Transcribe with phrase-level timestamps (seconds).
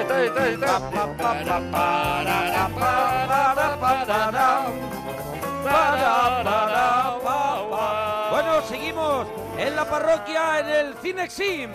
[0.00, 0.80] está, está, está.
[8.30, 9.26] Bueno, seguimos
[9.58, 11.70] en la parroquia en el Cinexim.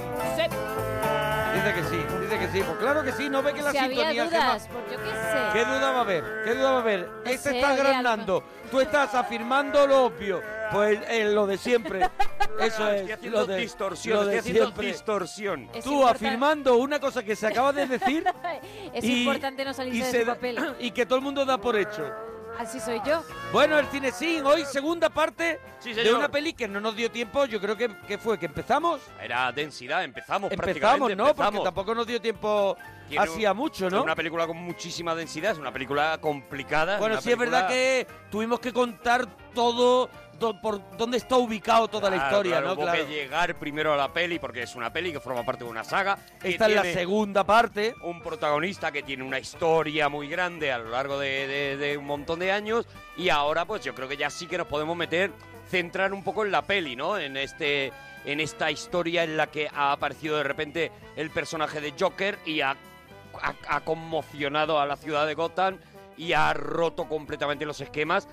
[1.55, 2.63] Dice que sí, dice que sí.
[2.63, 5.10] Pues claro que sí, no ve que la si había sintonía dudas, pues yo qué
[5.10, 5.38] sé.
[5.54, 6.23] ¿Qué duda va a haber?
[6.44, 7.07] ¿Qué duda va a haber?
[7.07, 10.42] No Este sé, está agrandando, tú estás afirmando lo obvio.
[10.71, 12.10] Pues eh, lo de siempre.
[12.59, 13.01] Eso es.
[13.01, 14.87] Estoy haciendo lo de, distorsión, lo estoy de haciendo siempre.
[14.87, 15.69] distorsión.
[15.73, 18.23] Es Tú importante- afirmando una cosa que se acaba de decir
[18.93, 20.75] Es y- importante no salirse de su da- papel.
[20.79, 22.10] y que todo el mundo da por hecho.
[22.57, 23.21] Así soy yo.
[23.51, 27.43] Bueno, el Cinecin, hoy segunda parte Sí, de una peli que no nos dio tiempo.
[27.46, 29.01] Yo creo que, que fue que empezamos.
[29.21, 31.15] Era densidad, empezamos, Empezamos, prácticamente.
[31.18, 31.35] ¿no?
[31.35, 32.77] Porque tampoco nos dio tiempo
[33.19, 34.03] hacía mucho, Es ¿no?
[34.03, 36.97] una película con muchísima densidad, es una película complicada.
[36.97, 41.88] Bueno, una sí es verdad que tuvimos que contar todo, do- por dónde está ubicado
[41.88, 42.73] toda la historia, claro, ¿no?
[42.73, 43.06] Hubo Claro.
[43.06, 45.84] que llegar primero a la peli porque es una peli que forma parte de una
[45.84, 46.17] saga.
[46.44, 47.95] Esta es la segunda parte.
[48.03, 52.05] Un protagonista que tiene una historia muy grande a lo largo de, de- de un
[52.05, 55.31] montón de años y ahora pues yo creo que ya sí que nos podemos meter,
[55.69, 57.17] centrar un poco en la peli, ¿no?
[57.17, 57.92] En este
[58.25, 62.61] en esta historia en la que ha aparecido de repente el personaje de Joker y
[62.61, 65.77] ha, ha- ha conmocionado a la ciudad de Gotham
[66.17, 68.27] y ha roto completamente los esquemas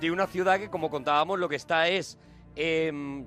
[0.00, 2.18] de una ciudad que, como contábamos, lo que está es
[2.56, 3.26] em,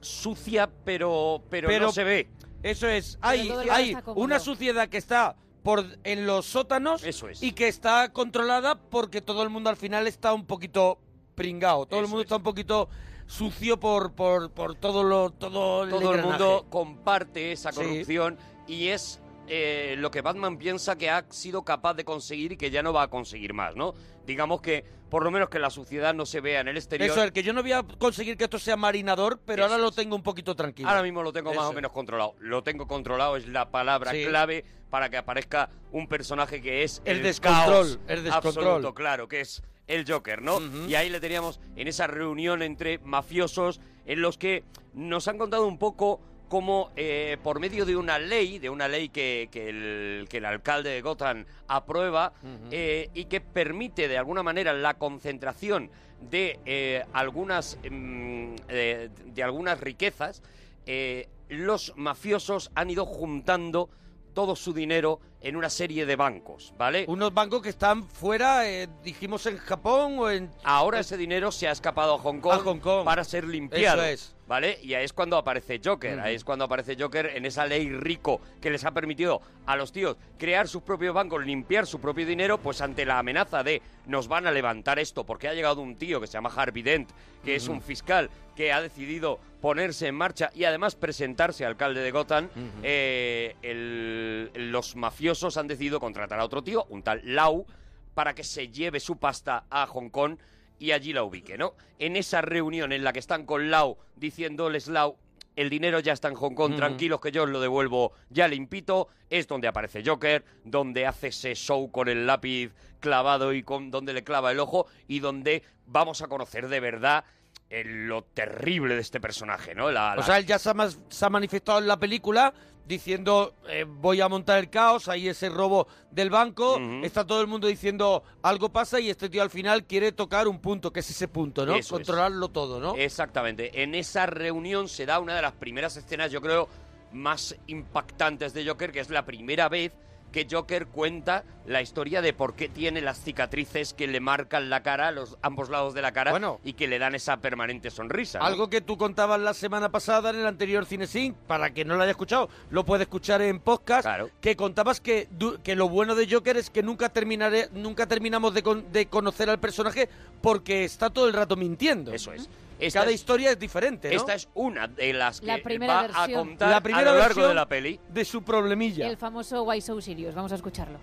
[0.00, 2.28] sucia, pero, pero, Pero- no se ve.
[2.62, 7.42] Eso es, hay, hay una suciedad que está por en los sótanos Eso es.
[7.42, 10.98] y que está controlada porque todo el mundo al final está un poquito
[11.34, 11.86] pringado.
[11.86, 12.24] Todo el mundo es.
[12.26, 12.88] está un poquito
[13.26, 17.78] sucio por, por, por todo lo todo, todo el mundo comparte esa Sí.
[17.80, 19.20] corrupción y es
[19.52, 22.92] eh, lo que Batman piensa que ha sido capaz de conseguir y que ya no
[22.92, 23.94] va a conseguir más, ¿no?
[24.24, 27.10] Digamos que por lo menos que la suciedad no se vea en el exterior.
[27.10, 29.82] Eso es, que yo no voy a conseguir que esto sea marinador, pero Eso ahora
[29.82, 30.88] lo tengo un poquito tranquilo.
[30.88, 32.36] Ahora mismo lo tengo más o menos controlado.
[32.38, 34.24] Lo tengo controlado es la palabra Sí.
[34.24, 38.66] clave para que aparezca un personaje que es El el, descontrol, caos el descontrol.
[38.68, 40.60] absoluto, claro, que es el Joker, ¿no?
[40.86, 44.62] Y ahí le teníamos en esa reunión entre mafiosos en los que
[44.94, 49.08] nos han contado un poco cómo eh, por medio de una ley, de una ley
[49.08, 52.32] que, que el, que el alcalde de Gotham aprueba
[52.72, 55.90] eh, y que permite de alguna manera la concentración
[56.20, 60.42] de eh, algunas mm, de algunas riquezas,
[60.86, 63.88] eh, los mafiosos han ido juntando
[64.34, 67.04] todo su dinero en una serie de bancos, ¿vale?
[67.08, 70.50] Unos bancos que están fuera, eh, dijimos en Japón o en...
[70.64, 73.04] Ahora ese dinero se ha escapado a Hong Kong, A Hong Kong.
[73.04, 74.02] para ser limpiado.
[74.02, 74.36] Eso es.
[74.50, 74.80] ¿Vale?
[74.82, 76.18] Y ahí es cuando aparece Joker.
[76.18, 79.92] Ahí es cuando aparece Joker en esa ley rico que les ha permitido a los
[79.92, 84.26] tíos crear sus propios bancos, limpiar su propio dinero, pues ante la amenaza de nos
[84.26, 87.10] van a levantar esto porque ha llegado un tío que se llama Harvey Dent,
[87.44, 92.10] que es un fiscal que ha decidido ponerse en marcha y además presentarse alcalde de
[92.10, 92.48] Gotham,
[92.82, 97.66] eh, el- los mafiosos han decidido contratar a otro tío, un tal Lau,
[98.14, 100.38] para que se lleve su pasta a Hong Kong
[100.80, 101.74] y allí la ubique, ¿no?
[102.00, 105.16] En esa reunión en la que están con Lau diciéndoles Lau,
[105.54, 109.08] el dinero ya está en Hong Kong, tranquilos que yo os lo devuelvo ya limpito,
[109.28, 114.14] es donde aparece Joker, donde hace ese show con el lápiz clavado y con donde
[114.14, 117.24] le clava el ojo y donde vamos a conocer de verdad
[117.70, 119.90] lo terrible de este personaje, ¿no?
[119.90, 122.52] La- O la- sea, él ya se ha, mas- se ha manifestado en la película
[122.86, 127.46] diciendo eh, voy a montar el caos, ahí ese robo del banco, está todo el
[127.46, 131.08] mundo diciendo algo pasa y este tío al final quiere tocar un punto, que es
[131.10, 131.74] ese punto, ¿no?
[131.76, 132.06] Eso es.
[132.06, 132.96] Controlarlo todo, ¿no?
[132.96, 133.82] Exactamente.
[133.84, 136.68] En esa reunión se da una de las primeras escenas, yo creo,
[137.12, 139.92] más impactantes de Joker, que es la primera vez
[140.32, 144.82] que Joker cuenta la historia de por qué tiene las cicatrices que le marcan la
[144.82, 146.58] cara, los ambos lados de la cara, Bueno.
[146.64, 148.38] y que le dan esa permanente sonrisa.
[148.40, 148.44] ¿no?
[148.44, 152.02] Algo que tú contabas la semana pasada en el anterior CineSync, para que no lo
[152.02, 154.30] haya escuchado, lo puede escuchar en podcast, Claro.
[154.40, 155.28] que contabas que,
[155.62, 159.48] que lo bueno de Joker es que nunca terminaré, nunca terminamos de, con- de conocer
[159.50, 160.08] al personaje
[160.42, 162.12] porque está todo el rato mintiendo.
[162.12, 162.48] Eso es.
[162.80, 164.16] Esta Cada es- historia es diferente, ¿no?
[164.16, 166.30] Esta es una de las que La primera va versión.
[166.30, 168.00] a contar La primera a lo largo de la peli.
[168.08, 169.06] de su problemilla.
[169.08, 170.34] El famoso Why So Serious.
[170.34, 170.98] Vamos a escucharlo.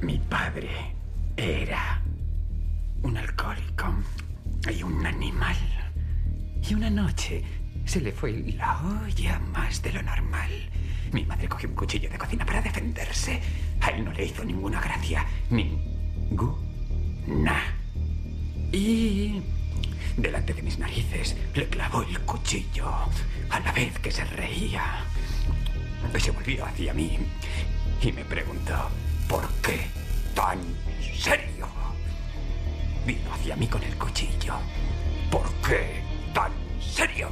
[0.00, 0.70] Mi padre
[1.36, 2.02] era
[3.02, 3.94] un alcohólico
[4.76, 5.56] y un animal.
[6.68, 7.42] Y una noche
[7.84, 10.50] se le fue la olla más de lo normal.
[11.12, 13.40] Mi madre cogió un cuchillo de cocina para defenderse.
[13.80, 15.26] A él no le hizo ninguna gracia.
[15.50, 16.56] Ninguna.
[18.72, 19.42] Y
[20.16, 22.88] delante de mis narices le clavó el cuchillo
[23.50, 25.04] a la vez que se reía.
[26.18, 27.18] Se volvió hacia mí
[28.02, 28.90] y me preguntó,
[29.28, 29.86] ¿por qué
[30.34, 30.58] tan
[31.14, 31.68] serio?
[33.06, 34.54] Vino hacia mí con el cuchillo.
[35.30, 36.02] ¿Por qué
[36.34, 37.30] tan serio?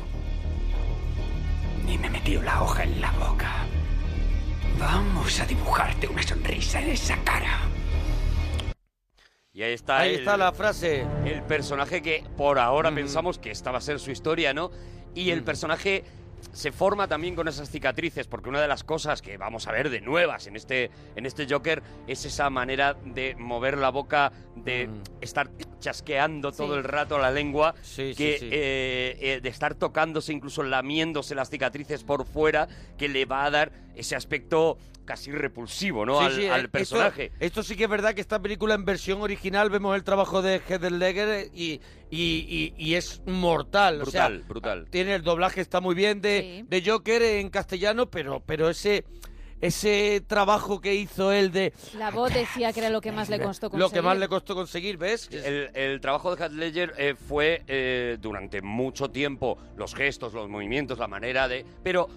[1.87, 3.67] Y me metió la hoja en la boca.
[4.79, 7.61] Vamos a dibujarte una sonrisa en esa cara.
[9.59, 11.05] Y ahí está, Ahí el, está la frase.
[11.27, 12.95] el personaje que por ahora Mm.
[12.95, 14.71] pensamos que esta va a ser su historia, ¿no?
[15.17, 15.45] Y el Mm.
[15.45, 16.05] personaje
[16.53, 19.91] se forma también con esas cicatrices, porque una de las cosas que vamos a ver
[19.91, 24.87] de nuevas en este, en este Joker es esa manera de mover la boca, de
[24.87, 25.03] Mm.
[25.23, 25.51] estar
[25.81, 26.79] chasqueando todo Sí.
[26.79, 28.49] el rato la lengua, Sí, que, sí.
[28.53, 33.51] eh, eh, de estar tocándose, incluso lamiéndose las cicatrices por fuera, que le va a
[33.51, 34.79] dar ese aspecto
[35.09, 36.19] casi repulsivo, ¿no?
[36.21, 37.33] Sí, al, sí, al esto- personaje.
[37.41, 40.61] Esto, sí que es verdad que esta película en versión original vemos el trabajo de
[40.69, 44.03] Heather Ledger y, y, y- y es mortal.
[44.03, 44.87] o sea, Brutal, brutal.
[44.91, 46.67] Tiene el doblaje, está muy bien de, Sí.
[46.69, 49.05] de Joker en castellano, pero, pero ese,
[49.61, 53.41] ese trabajo que hizo él de La voz decía que era lo que más le
[53.41, 53.81] costó conseguir.
[53.81, 55.29] lo que más le costó conseguir, ¿ves?
[55.33, 60.49] El, el trabajo de Heath Ledger eh, fue eh, durante mucho tiempo los gestos, los
[60.49, 61.65] movimientos, la manera de...
[61.83, 62.09] Pero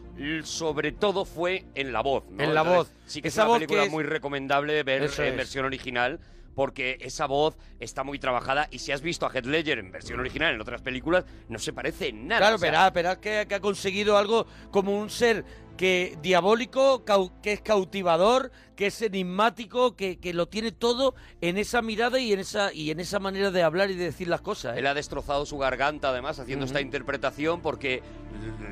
[0.43, 2.43] sobre todo fue en la voz, ¿no?
[2.43, 2.91] En la voz.
[3.05, 5.37] Sí que Esa es una película es- muy recomendable ver Eso en es.
[5.37, 6.19] versión original
[6.53, 10.19] porque esa voz está muy trabajada y si has visto a Heath Ledger en versión
[10.19, 12.41] original en otras películas no se parece en nada.
[12.41, 12.91] Claro, o sea,
[13.21, 15.45] que, que ha conseguido algo como un ser
[15.77, 17.03] que diabólico,
[17.41, 22.33] que es cautivador, que es enigmático, que, que lo tiene todo en esa mirada y
[22.33, 24.75] en esa y en esa manera de hablar y de decir las cosas.
[24.75, 24.79] ¿eh?
[24.79, 28.01] Él ha destrozado su garganta, además, haciendo esta interpretación, porque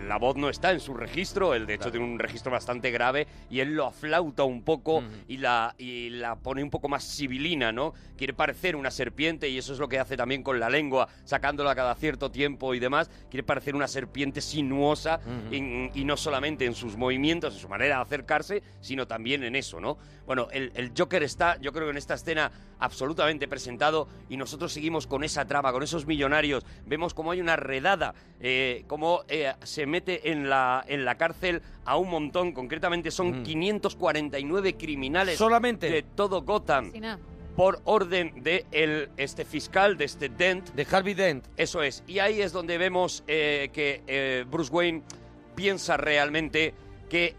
[0.07, 1.53] la voz no está en su registro.
[1.53, 5.37] Él, de hecho, tiene un registro bastante grave y él lo aflauta un poco y,
[5.37, 7.93] la, y la pone un poco más sibilina, ¿no?
[8.17, 11.75] Quiere parecer una serpiente y eso es lo que hace también con la lengua, sacándola
[11.75, 13.11] cada cierto tiempo y demás.
[13.29, 15.19] Quiere parecer una serpiente sinuosa
[15.51, 19.55] en- y no solamente en sus movimientos, en su manera de acercarse, sino también en
[19.55, 19.98] eso, ¿no?
[20.25, 24.71] Bueno, el, el Joker está, yo creo que en esta escena absolutamente presentado y nosotros
[24.71, 26.65] seguimos con esa trama, con esos millonarios.
[26.85, 31.61] Vemos cómo hay una redada, eh, cómo eh, se mete en la, en la cárcel
[31.85, 35.89] a un montón, concretamente son 549 criminales Solamente.
[35.89, 37.01] de todo Gotham Sí,
[37.55, 40.69] por orden de el, este fiscal, de este Dent.
[40.69, 41.45] De Harvey Dent.
[41.57, 42.03] Eso es.
[42.07, 45.01] Y ahí es donde vemos eh, que eh, Bruce Wayne
[45.55, 46.73] piensa realmente
[47.09, 47.35] que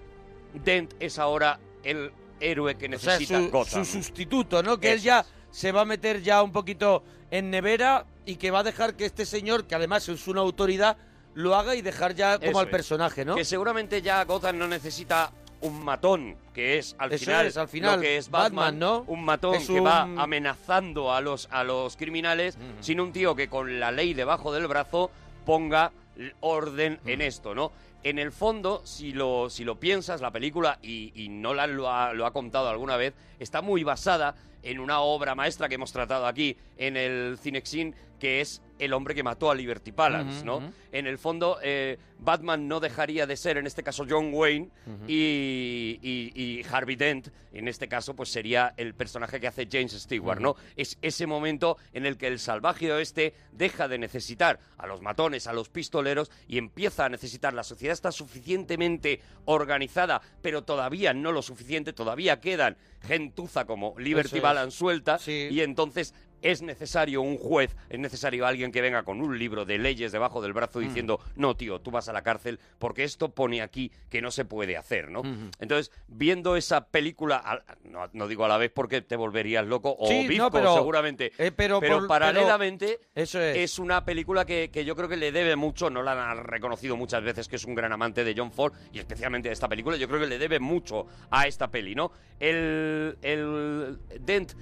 [0.62, 3.84] Dent es ahora el héroe que O sea, necesita su, Gotham.
[3.84, 4.78] su sustituto, ¿no?
[4.80, 8.60] Que él ya se va a meter ya un poquito en nevera y que va
[8.60, 10.96] a dejar que este señor, que además es una autoridad,
[11.34, 12.70] lo haga y dejar ya como Eso al es.
[12.72, 13.34] personaje, ¿no?
[13.36, 15.32] Que seguramente ya Gotham no necesita
[15.62, 18.78] un matón, que es al Eso final, es, al final, lo que es Batman, Batman,
[18.78, 19.04] ¿no?
[19.06, 23.48] Un matón Es que va amenazando a los, a los criminales, sino un tío que
[23.48, 25.10] con la ley debajo del brazo
[25.44, 25.92] ponga
[26.40, 27.72] orden en esto, ¿no?
[28.02, 32.14] En el fondo, si lo, si lo piensas, la película, y, y Nolan lo ha,
[32.14, 36.26] lo ha contado alguna vez, está muy basada en una obra maestra que hemos tratado
[36.26, 40.72] aquí en el Cinexin, que es El hombre que mató a Liberty Balance, ¿no?
[40.90, 44.70] En el fondo, eh, Batman no dejaría de ser, en este caso, John Wayne
[45.06, 49.92] y, y- y Harvey Dent, en este caso, pues sería el personaje que hace James
[49.92, 50.56] Stewart, ¿no?
[50.76, 55.46] Es ese momento en el que el salvaje oeste deja de necesitar a los matones,
[55.46, 57.52] a los pistoleros y empieza a necesitar.
[57.54, 64.40] La sociedad está suficientemente organizada, pero todavía no lo suficiente, todavía quedan gentuza como Liberty.
[64.40, 65.48] Balance suelta Sí.
[65.50, 69.78] y entonces es necesario un juez, es necesario alguien que venga con un libro de
[69.78, 73.62] leyes debajo del brazo diciendo, no, tío, tú vas a la cárcel porque esto pone
[73.62, 75.22] aquí que no se puede hacer, ¿no?
[75.58, 79.94] Entonces, viendo esa película, al- no, no digo a la vez porque te volverías loco,
[79.98, 83.56] o Sí, no, pero- seguramente, eh, pero por- paralelamente Eso es.
[83.58, 86.96] es una película que, que yo creo que le debe mucho, no la han reconocido
[86.96, 89.96] muchas veces que es un gran amante de John Ford y especialmente de esta película,
[89.96, 92.12] yo creo que le debe mucho a esta peli, ¿no?
[92.38, 94.52] El, el Dent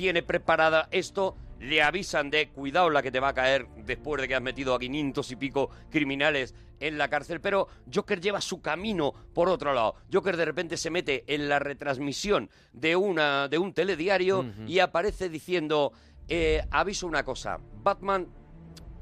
[0.00, 4.28] tiene preparada esto, le avisan de cuidado la que te va a caer después de
[4.28, 8.62] que has metido a 500 y pico criminales en la cárcel, pero Joker lleva su
[8.62, 9.96] camino por otro lado.
[10.10, 15.28] Joker de repente se mete en la retransmisión de, una, de un telediario y aparece
[15.28, 15.92] diciendo,
[16.28, 18.26] eh, aviso una cosa, Batman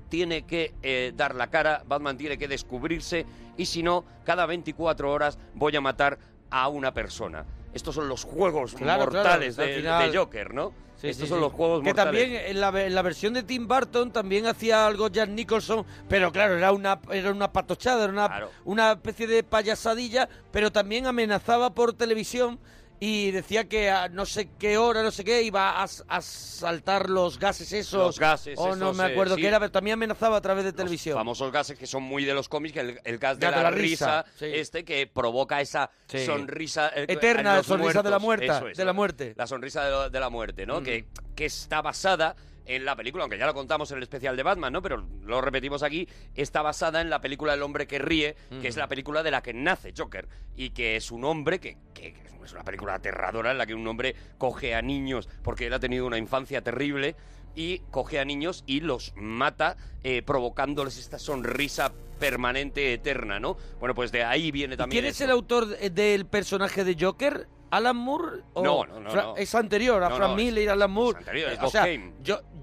[0.08, 3.24] tiene que eh, dar la cara, Batman tiene que descubrirse
[3.56, 6.18] y si no, cada 24 horas voy a matar
[6.50, 7.46] a una persona.
[7.72, 10.87] Estos son los juegos Claro, mortales al de, final- de Joker, ¿no?
[11.00, 11.42] Sí, Estos sí, son sí.
[11.44, 12.22] los juegos que mortales.
[12.22, 16.32] también en la, en la versión de Tim Burton también hacía algo Jack Nicholson, pero
[16.32, 18.50] claro, era una era una patochada, era una, Claro.
[18.64, 22.58] una especie de payasadilla, pero también amenazaba por televisión
[23.00, 27.08] y decía que a no sé qué hora, no sé qué, iba a, a saltar
[27.08, 27.98] los gases esos.
[28.00, 29.42] Los gases O no esos, me eh, acuerdo sí.
[29.42, 31.16] qué era, pero también amenazaba a través de Los televisión.
[31.16, 34.24] famosos gases que son muy de los cómics, que el, el gas de la, risa,
[34.36, 34.46] sí.
[34.46, 36.24] este que provoca esa Sí.
[36.26, 39.34] sonrisa eh, Eterna, en los sonrisa de la muerta, Eso es, de la muerte.
[39.36, 40.80] La sonrisa de, la- de la muerte, ¿no?
[40.80, 40.84] Mm.
[40.84, 42.34] Que, que está basada
[42.68, 44.80] en la película, aunque ya lo contamos en el especial de Batman, ¿no?
[44.82, 48.76] Pero lo repetimos aquí, está basada en la película El hombre que ríe, que es
[48.76, 52.28] la película de la que nace Joker, y que es un hombre que, que- que
[52.44, 55.80] es una película aterradora en la que un hombre coge a niños porque él ha
[55.80, 57.14] tenido una infancia terrible
[57.54, 63.56] y coge a niños y los mata eh, provocándoles esta sonrisa permanente eterna, ¿no?
[63.80, 67.48] Bueno, pues de ahí viene también ¿Quién es el autor de- del personaje de Joker?
[67.70, 68.42] ¿Alan Moore?
[68.54, 69.36] O No, no, no, Fra- no.
[69.36, 71.18] Es anterior a Frank Miller y Alan Moore.
[71.18, 71.86] anterior, es o sea,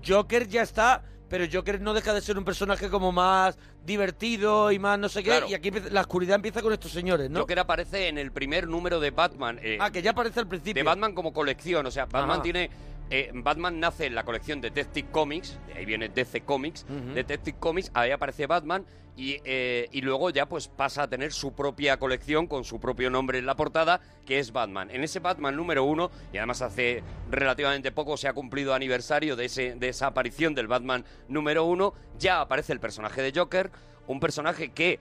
[0.06, 4.80] Joker ya está, pero Joker no deja de ser un personaje como más divertido y
[4.80, 5.30] más no sé qué.
[5.30, 5.48] Claro.
[5.48, 7.42] Y aquí la oscuridad empieza con estos señores, ¿no?
[7.42, 9.60] Joker aparece en el primer número de Batman.
[9.62, 10.80] eh, Ah, que ya aparece al principio.
[10.82, 11.86] de Batman como colección.
[11.86, 12.42] O sea, Batman Ajá.
[12.42, 12.70] tiene.
[13.10, 16.86] Eh, Batman nace en la colección Detective Comics, de ahí viene DC Comics.
[17.14, 18.86] Detective Comics, ahí aparece Batman
[19.16, 23.10] y, eh, y luego ya pues pasa a tener su propia colección con su propio
[23.10, 24.90] nombre en la portada, que es Batman.
[24.92, 29.46] En ese Batman número uno, y además hace relativamente poco se ha cumplido aniversario de,
[29.46, 33.72] ese, de esa aparición del Batman número uno, ya aparece el personaje de Joker,
[34.08, 35.00] un personaje que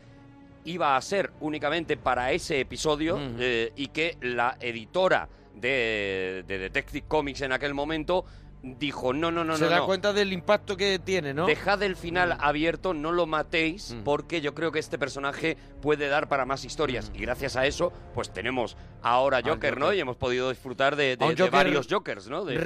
[0.65, 7.07] iba a ser únicamente para ese episodio eh, y que la editora de, de Detective
[7.09, 8.25] Comics en aquel momento
[8.67, 11.45] dijo no no no Se no da no cuenta del impacto que tiene, ¿no?
[11.45, 14.05] dejad el final abierto no lo matéis Mm.
[14.05, 17.93] porque yo creo que este personaje puede dar para más historias y gracias a eso
[18.15, 19.93] pues tenemos ahora Joker, ¿no?
[19.93, 22.57] Y hemos podido disfrutar de, de- A un de Joker varios Jokers no De-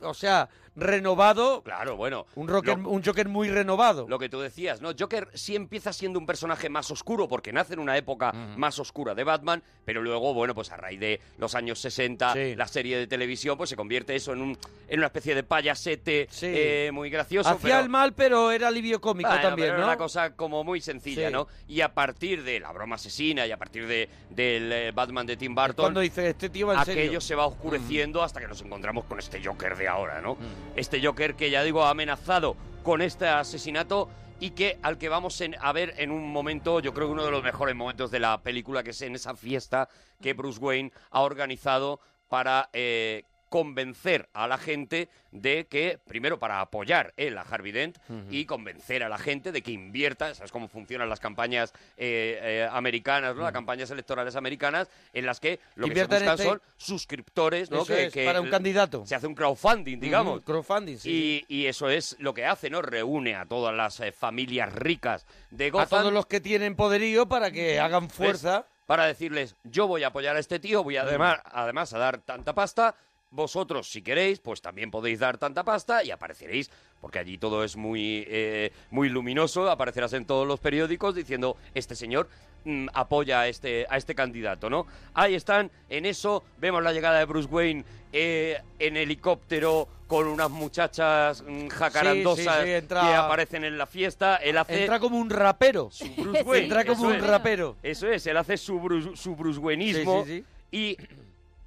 [0.00, 0.48] o sea,
[0.80, 1.62] renovado.
[1.62, 4.06] claro bueno Un, Joker, lo- un Joker muy renovado.
[4.08, 4.90] Lo que tú decías, ¿no?
[4.98, 9.14] Joker sí empieza siendo un personaje más oscuro porque nace en una época más oscura
[9.14, 12.54] de Batman, pero luego, bueno, pues a raíz de los años 60, Sí.
[12.56, 14.58] la serie de televisión, pues se convierte eso en, un,
[14.88, 16.46] en una especie de payasete Sí.
[16.48, 17.48] eh, muy gracioso.
[17.50, 19.88] Hacía pero- el mal, pero era alivio cómico Bueno, también, pero era ¿no?
[19.92, 21.32] una cosa como muy sencilla, Sí.
[21.32, 21.46] ¿no?
[21.68, 25.36] Y a partir de la broma asesina y a partir de, del eh, Batman de
[25.36, 27.02] Tim Burton, Cuando dice, este tío va en serio.
[27.02, 30.36] aquello se va oscureciendo hasta que nos encontramos con este Joker de ahora, ¿no?
[30.76, 34.08] Este Joker que ya digo ha amenazado con este asesinato
[34.40, 37.30] y que al que vamos a ver en un momento, yo creo que uno de
[37.30, 39.88] los mejores momentos de la película, que es en esa fiesta
[40.20, 46.60] que Bruce Wayne ha organizado para eh, convencer a la gente de que, primero para
[46.60, 47.98] apoyar él a Harvey Dent
[48.30, 52.68] y convencer a la gente de que invierta, ¿sabes cómo funcionan las campañas eh, eh,
[52.70, 53.42] americanas, ¿no?
[53.42, 57.82] las campañas electorales americanas, en las que lo que se buscan este- son suscriptores, ¿no?
[57.82, 59.04] Eso que, es, que para un candidato.
[59.04, 60.42] Se hace un crowdfunding, digamos.
[60.42, 61.44] Crowdfunding, sí.
[61.48, 62.80] Y, y eso es lo que hace, ¿no?
[62.82, 65.86] Reúne a todas las eh, familias ricas de Gotham.
[65.86, 68.12] A todos los que tienen poderío para que hagan ¿ves?
[68.14, 68.64] fuerza.
[68.86, 72.54] Para decirles, yo voy a apoyar a este tío, voy además, además a dar tanta
[72.54, 72.96] pasta.
[73.32, 76.68] Vosotros, si queréis, pues también podéis dar tanta pasta y apareceréis,
[77.00, 81.94] porque allí todo es muy, eh, muy luminoso, aparecerás en todos los periódicos diciendo, este
[81.94, 82.28] señor
[82.64, 84.86] mm, apoya a este, a este candidato, ¿no?
[85.14, 90.50] Ahí están, en eso vemos la llegada de Bruce Wayne eh, en helicóptero con unas
[90.50, 94.36] muchachas mm, jacarandosas Sí, sí, sí, entra- que aparecen en la fiesta.
[94.38, 95.88] Él hace Entra como un rapero.
[95.92, 96.64] su Bruce Wayne.
[96.64, 97.30] Entra como eso un es.
[97.30, 97.76] rapero.
[97.80, 100.44] Eso es, él hace su, Bruce, su Bruce Wayneismo Sí, sí,
[100.76, 100.96] y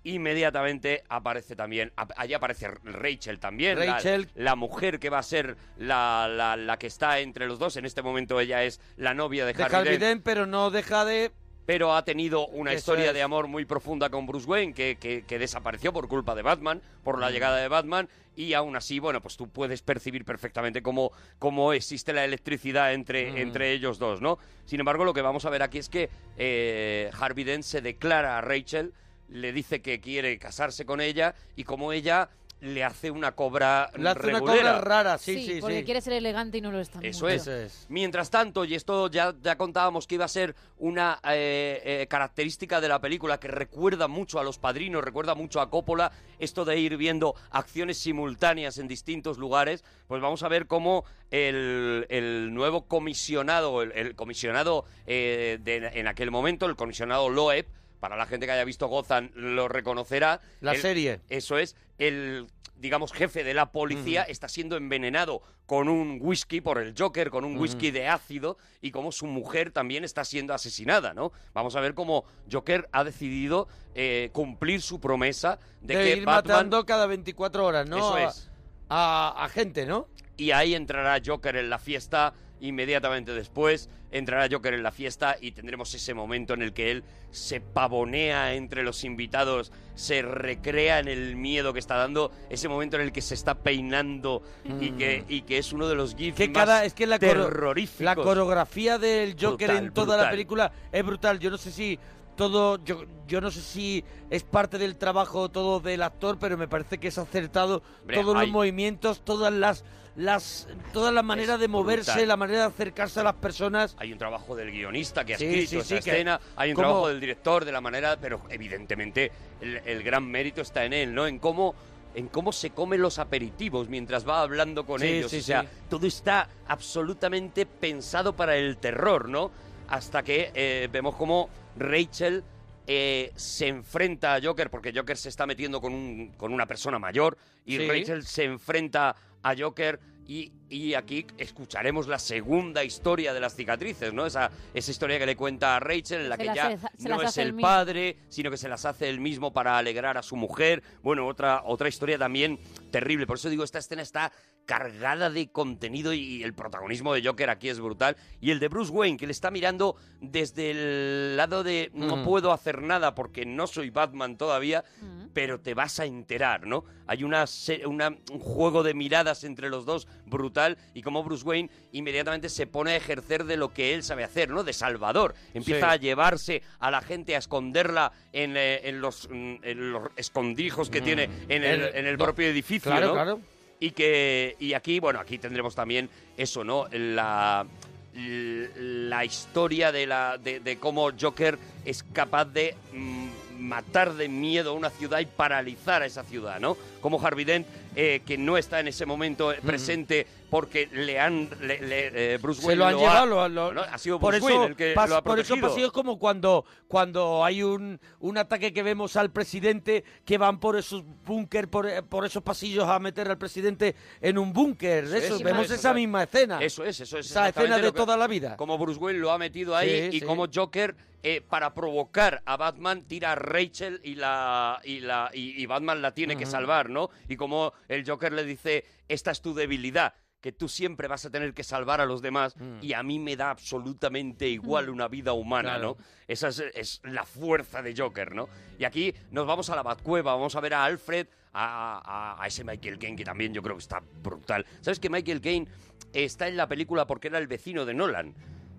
[0.03, 4.29] inmediatamente aparece también, allí aparece Rachel también, Rachel.
[4.35, 7.85] La, mujer que va a ser la, la- la que está entre los dos, en
[7.85, 11.31] este momento ella es la novia de, De Harvey Harvey Dent, pero no deja de...
[11.65, 13.13] pero ha tenido una Eso historia es.
[13.13, 16.81] de amor muy profunda con Bruce Wayne que, que- que desapareció por culpa de Batman,
[17.03, 17.19] por Mm.
[17.21, 21.71] la llegada de Batman, y aún así, bueno, pues tú puedes percibir perfectamente cómo, cómo
[21.71, 23.37] existe la electricidad entre, Mm.
[23.37, 24.39] entre ellos dos, ¿no?
[24.65, 28.37] Sin embargo, lo que vamos a ver aquí es que eh, Harvey Dent se declara
[28.37, 28.93] a Rachel,
[29.29, 32.29] le dice que quiere casarse con ella, y como ella
[32.61, 35.83] le hace una cobra Le hace una cobra rara, sí, sí, porque sí.
[35.83, 37.41] quiere ser elegante y no lo está Eso es.
[37.41, 37.85] Eso es.
[37.89, 42.79] Mientras tanto, y esto ya, ya contábamos que iba a ser una eh, eh, característica
[42.79, 46.79] de la película que recuerda mucho a los padrinos, recuerda mucho a Coppola, esto de
[46.79, 52.85] ir viendo acciones simultáneas en distintos lugares, pues vamos a ver cómo el, el nuevo
[52.87, 57.65] comisionado, el, el comisionado eh, de- en aquel momento, el comisionado Loeb,
[58.03, 60.41] para la gente que haya visto Gotham lo reconocerá.
[60.59, 61.21] La el- serie.
[61.29, 66.79] Eso es, el digamos jefe de la policía está siendo envenenado con un whisky por
[66.79, 71.13] el Joker, con un whisky de ácido y como su mujer también está siendo asesinada,
[71.13, 71.31] ¿no?
[71.53, 76.25] Vamos a ver cómo Joker ha decidido eh, cumplir su promesa de, De, que ir
[76.25, 77.95] Batman matando cada 24 horas, ¿no?
[77.99, 78.51] Eso A- es.
[78.89, 80.09] A, a gente, ¿no?
[80.35, 82.33] y ahí entrará Joker en la fiesta.
[82.59, 87.03] Inmediatamente después entrará Joker en la fiesta y tendremos ese momento en el que él
[87.31, 92.95] se pavonea entre los invitados, se recrea en el miedo que está dando, ese momento
[92.95, 94.43] en el que se está peinando
[94.79, 97.17] y, que, y que es uno de los gifs Que más cada, es que la,
[97.17, 98.05] terroríficos.
[98.05, 101.39] la coreografía del Joker Brutal, en toda la película es brutal.
[101.39, 101.99] Yo no sé si
[102.35, 106.67] todo, yo, yo no sé si es parte del trabajo todo del actor, pero me
[106.67, 109.83] parece que es acertado Hombre, todos hay- los movimientos, todas las,
[110.15, 112.27] las, todas las maneras de moverse, brutal.
[112.27, 113.95] la manera de acercarse a las personas.
[113.99, 116.69] Hay un trabajo del guionista que ha Sí, escrito sí, esa sí, que- escena, hay
[116.69, 120.85] un cómo- trabajo del director, de la manera, pero evidentemente el, el gran mérito está
[120.85, 121.25] en él, ¿no?
[121.27, 121.73] En cómo
[122.15, 125.31] en cómo se comen los aperitivos mientras va hablando con Sí, ellos.
[125.31, 125.67] sí, o sea, sí.
[125.89, 129.49] todo está absolutamente pensado para el terror, ¿no?
[129.87, 132.43] Hasta que eh, vemos cómo Rachel
[132.87, 136.99] eh, se enfrenta a Joker, porque Joker se está metiendo con, un, con una persona
[136.99, 137.87] mayor, y Sí.
[137.87, 139.99] Rachel se enfrenta a Joker.
[140.25, 144.25] Y, y aquí escucharemos la segunda historia de las cicatrices, ¿no?
[144.25, 147.09] Esa, esa historia que le cuenta a Rachel, en la Se que las ya hace-
[147.09, 147.67] no es el mismo.
[147.67, 150.81] padre, sino que se las hace él mismo para alegrar a su mujer.
[151.01, 152.57] Bueno, otra, otra historia también
[152.89, 153.27] terrible.
[153.27, 154.31] Por eso digo, esta escena está
[154.65, 158.15] cargada de contenido y el protagonismo de Joker aquí es brutal.
[158.41, 162.23] Y el de Bruce Wayne, que le está mirando desde el lado de no Mm.
[162.23, 165.27] puedo hacer nada porque no soy Batman todavía, Mm.
[165.33, 166.85] pero te vas a enterar, ¿no?
[167.07, 171.43] Hay una, se- una- un juego de miradas entre los dos brutal y como Bruce
[171.45, 174.63] Wayne inmediatamente se pone a ejercer de lo que él sabe hacer, ¿no?
[174.63, 175.35] De salvador.
[175.53, 175.93] Empieza Sí.
[175.93, 180.89] a llevarse a la gente a esconderla en, eh, en los, mm, en los escondrijos
[180.89, 181.03] que Mm.
[181.03, 183.13] tiene en el, El- en el no, propio edificio, claro, ¿no?
[183.13, 183.39] claro.
[183.83, 186.87] Y que y aquí, bueno, aquí tendremos también eso, ¿no?
[186.89, 187.67] La
[188.15, 194.73] la historia de la de, cómo Joker es capaz de mm, matar de miedo a
[194.73, 196.77] una ciudad y paralizar a esa ciudad, ¿no?
[197.01, 201.49] Como Harvey Dent, eh, que no está en ese momento eh, presente porque le han
[201.61, 203.81] le- le- eh, Bruce Se lo han ha- llevado, lo- lo- ¿no?
[203.81, 205.67] ha sido por Bruce eso, Wayne el que pas- lo ha por eso protegido.
[205.69, 210.75] pasillos como cuando, cuando hay un, un ataque que vemos al presidente que van por
[210.77, 215.05] esos búnker, por, eh, por esos pasillos a meter al presidente en un búnker.
[215.05, 215.95] Eso Eso, es, vemos eso esa es.
[215.95, 216.59] misma escena.
[216.61, 217.25] Eso es, eso es.
[217.31, 218.55] Esa escena de que- toda la vida.
[218.57, 220.25] Como Bruce Wayne lo ha metido ahí Sí, y sí.
[220.25, 220.95] como Joker,
[221.25, 226.01] eh, para provocar a Batman, tira a Rachel y la y la y, y Batman
[226.01, 227.09] la tiene que salvar, ¿no?
[227.29, 231.29] Y como el Joker le dice, esta es tu debilidad que tú siempre vas a
[231.29, 232.79] tener que salvar a los demás Mm.
[232.81, 235.95] y a mí me da absolutamente igual una vida humana, Claro.
[235.97, 236.05] ¿no?
[236.27, 238.49] Esa es, es la fuerza de Joker, ¿no?
[238.77, 242.01] Y aquí nos vamos a la Batcueva, vamos a ver a Alfred, a,
[242.37, 244.65] a- a ese Michael Caine que también yo creo que está brutal.
[244.81, 245.67] ¿Sabes que Michael Caine
[246.11, 248.33] está en la película porque era el vecino de Nolan?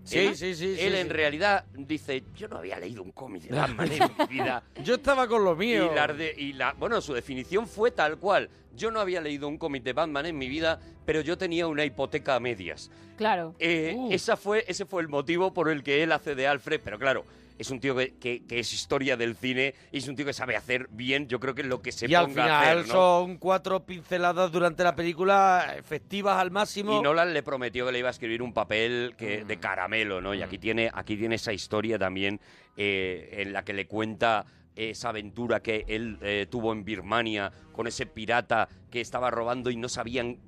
[0.05, 0.99] Sí, Él- sí, sí, sí, Él sí.
[1.01, 4.63] en realidad dice, yo no había leído un cómic de Batman en mi vida.
[4.85, 5.91] Yo estaba con lo mío.
[5.91, 8.51] Y la, y la- bueno, su definición fue tal cual.
[8.77, 11.85] Yo no había leído un cómic de Batman en mi vida, pero yo tenía una
[11.85, 12.91] hipoteca a medias.
[13.17, 13.55] Claro.
[13.59, 14.13] Eh, Uh.
[14.13, 17.25] esa fue, ese fue el motivo por el que él hace de Alfred, pero claro,
[17.59, 20.33] es un tío que, que- que es historia del cine y es un tío que
[20.33, 22.89] sabe hacer bien, yo creo que lo que se y al ponga a final hacer,
[22.89, 22.93] ¿no?
[22.95, 26.99] son cuatro pinceladas durante la película efectivas al máximo.
[26.99, 29.47] Y Nolan le prometió que le iba a escribir un papel que, Mm.
[29.47, 30.35] de caramelo, ¿no?
[30.35, 32.41] Y aquí tiene, aquí tiene esa historia también
[32.77, 37.87] eh, en la que le cuenta esa aventura que él eh, tuvo en Birmania con
[37.87, 40.39] ese pirata que estaba robando y no sabían,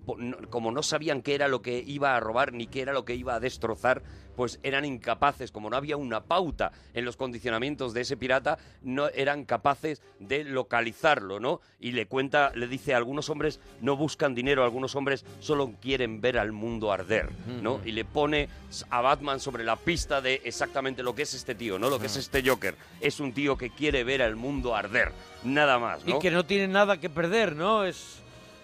[0.51, 3.17] como no sabían qué era lo que iba a robar ni qué era lo que
[3.17, 4.03] iba a destrozar,
[4.37, 9.09] pues eran incapaces, como no había una pauta en los condicionamientos de ese pirata, no
[9.09, 11.61] eran capaces de localizarlo, ¿no?
[11.81, 16.39] Y le cuenta, le dice, algunos hombres no buscan dinero, algunos hombres solo quieren ver
[16.39, 17.31] al mundo arder,
[17.63, 17.81] ¿no?
[17.85, 18.49] Y le pone
[18.91, 21.91] a Batman sobre la pista de exactamente lo que es este tío, ¿no?
[21.91, 22.77] Lo que es este Joker.
[23.01, 25.13] Es un tío que quiere ver al mundo arder,
[25.45, 26.17] nada más, ¿no?
[26.17, 27.83] Y que no tiene nada que perder, ¿no?
[27.85, 28.19] Es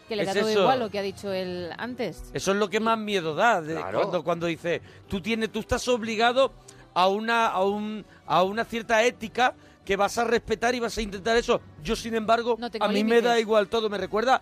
[0.08, 0.60] Que le es da todo eso.
[0.60, 2.30] igual lo que ha dicho él antes.
[2.34, 4.00] Eso es lo que más miedo da de Claro.
[4.02, 6.52] cuando, cuando dice, tú tienes, tú estás obligado
[6.94, 11.02] a una, a un, a una cierta ética que vas a respetar y vas a
[11.02, 11.60] intentar eso.
[11.82, 13.24] Yo, sin embargo, tengo a mí me límites.
[13.24, 13.88] da igual todo.
[13.90, 14.40] Me recuerda,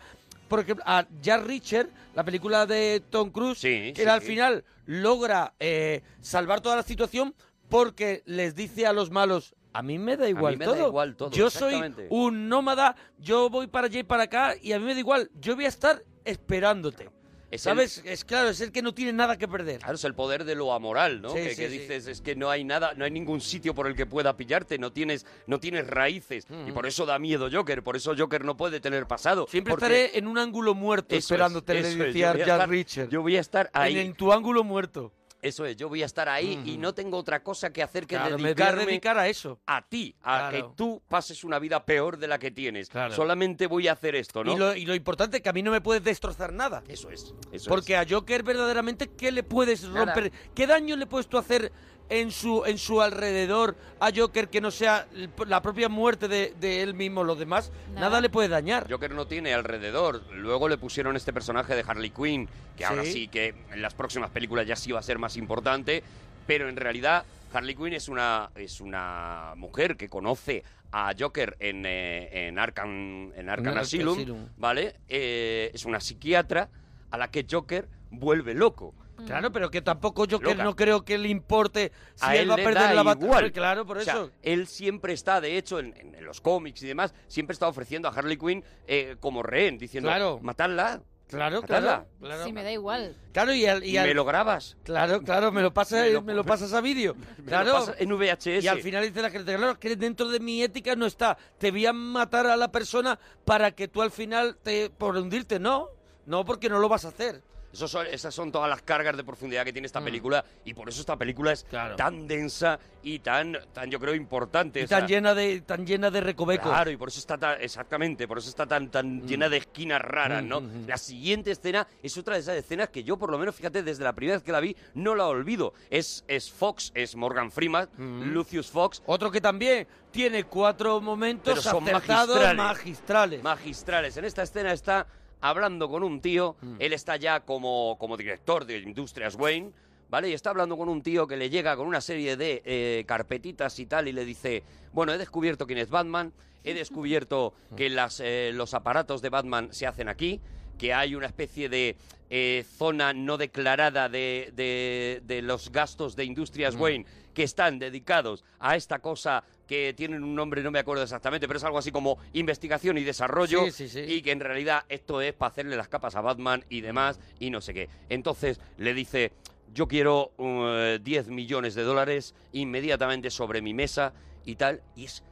[0.49, 4.27] por ejemplo, a Jack Reacher, la película de Tom Cruise, Sí, que sí, al sí.
[4.27, 7.33] final logra eh, salvar toda la situación
[7.71, 10.89] porque les dice a los malos, a mí me da igual me da todo.
[10.89, 11.81] igual todo, Yo soy
[12.11, 15.31] un nómada, yo voy para allá y para acá y a mí me da igual.
[15.41, 17.09] Yo voy a estar esperándote.
[17.53, 18.03] Es el- ¿Sabes?
[18.05, 19.81] Es claro, es el que no tiene nada que perder.
[19.81, 21.31] Claro, es el poder de lo amoral, ¿no?
[21.31, 21.79] Sí, que sí, que sí.
[21.79, 24.79] dices, es que no hay nada, no hay ningún sitio por el que pueda pillarte,
[24.79, 26.49] no tienes, no tienes raíces.
[26.49, 26.69] Mm.
[26.69, 29.47] Y por eso da miedo Joker, por eso Joker no puede tener pasado.
[29.49, 32.31] Siempre porque estaré en un ángulo muerto eso es, esperándote, le eso es, decía yo
[32.31, 33.09] a Jack estar- Reacher.
[33.09, 33.99] Yo voy a estar ahí.
[33.99, 35.13] En, en tu ángulo muerto.
[35.43, 38.17] Eso es, yo voy a estar ahí y no tengo otra cosa que hacer que
[38.17, 39.59] Claro, me voy a dedicarme dedicar a eso.
[39.67, 40.57] a ti, a Claro.
[40.71, 42.89] que tú pases una vida peor de la que tienes.
[42.91, 43.15] Claro.
[43.15, 44.53] Solamente voy a hacer esto, ¿no?
[44.53, 46.83] Y, lo, y lo importante es que a mí no me puedes destrozar nada.
[46.89, 50.05] Eso es, eso Porque a Joker verdaderamente, ¿qué le puedes Nada.
[50.15, 50.33] romper?
[50.55, 51.73] ¿Qué daño le puedes tú hacer
[52.11, 55.07] en su, en su alrededor a Joker que no sea
[55.47, 57.25] la propia muerte de, de él mismo?
[57.25, 58.21] Los demás, nada, Nada.
[58.21, 58.91] le puede dañar.
[58.91, 60.23] Joker no tiene alrededor.
[60.35, 63.29] Luego le pusieron este personaje de Harley Quinn, que ahora Sí.
[63.29, 66.03] que en las próximas películas ya sí va a ser más importante.
[66.47, 71.85] pero en realidad Harley Quinn es una, es una mujer que conoce a Joker en,
[71.87, 74.47] eh, en Arkham, en Arkham Arkham Asylum, Asylum.
[74.57, 74.97] ¿vale?
[75.09, 76.69] Eh, es una psiquiatra
[77.13, 78.95] a la que Joker vuelve loco.
[79.27, 82.51] Claro, pero que tampoco yo que no creo que le importe si a él, él
[82.51, 83.51] va a le perder da la batalla.
[83.51, 84.31] Claro, por O sea, eso.
[84.43, 88.37] él siempre está, de hecho, en, los cómics y demás, siempre está ofreciendo a Harley
[88.37, 90.39] Quinn eh, como rehén, diciendo, Claro.
[90.43, 92.07] matarla, Claro, claro.
[92.21, 93.15] Claro, Sí, me da igual.
[93.33, 94.77] Claro, y, al, y Y al- me lo grabas.
[94.83, 97.15] Claro, claro, me lo, pasa, Me me lo- lo, pasas a vídeo.
[97.39, 97.73] Me lo Claro.
[97.73, 98.65] pasas en VHS.
[98.65, 101.39] Y al final dice la gente, claro, que dentro de mi ética no está.
[101.59, 105.61] Te voy a matar a la persona para que tú al final te por hundirte.
[105.61, 105.91] No,
[106.27, 107.43] no, porque no lo vas a hacer.
[107.73, 111.01] Son- esas son todas las cargas de profundidad que tiene esta película y por eso
[111.01, 111.69] esta película es Mm.
[111.69, 111.97] Claro.
[111.97, 114.81] tan densa y tan, tan yo creo, importante.
[114.83, 116.69] Y sea, tan llena de, tan llena de recovecos.
[116.71, 120.01] Claro, y por eso está tan, exactamente, por eso está tan, tan llena de esquinas
[120.03, 120.61] raras, Mm, ¿no?
[120.61, 120.87] mm, mm.
[120.89, 124.03] La siguiente escena es otra de esas escenas que yo, por lo menos, fíjate, desde
[124.05, 125.73] la primera vez que la vi, no la olvido.
[125.91, 128.23] Es, es Fox, es Morgan Freeman, Mm.
[128.33, 132.57] Lucius Fox, Otro que también tiene cuatro momentos Pero son magistrales.
[132.57, 133.43] magistrales.
[133.43, 134.17] magistrales.
[134.17, 135.07] En esta escena está
[135.41, 136.77] hablando con un tío, Mm.
[136.79, 139.73] él está ya como, como director de Industrias Wayne,
[140.09, 140.29] ¿vale?
[140.31, 143.79] Y está hablando con un tío que le llega con una serie de eh, carpetitas
[143.79, 146.33] y tal y le dice, bueno, he descubierto quién es Batman,
[146.65, 150.41] he descubierto que las, eh, los aparatos de Batman se hacen aquí,
[150.79, 151.97] que hay una especie de
[152.31, 156.81] eh, zona no declarada de, de- de los gastos de Industrias Mm.
[156.81, 157.07] Wayne
[157.41, 161.57] que están dedicados a esta cosa que tienen un nombre, no me acuerdo exactamente, pero
[161.57, 164.01] es algo así como investigación y desarrollo Sí, sí, sí.
[164.01, 167.49] y que en realidad esto es para hacerle las capas a Batman y demás y
[167.49, 167.89] no sé qué.
[168.11, 169.33] Entonces le dice,
[169.73, 174.13] yo quiero uh, 10 millones de dólares inmediatamente sobre mi mesa
[174.45, 175.23] y tal, y es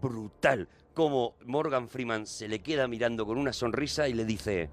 [0.00, 4.70] brutal como Morgan Freeman se le queda mirando con una sonrisa y le dice,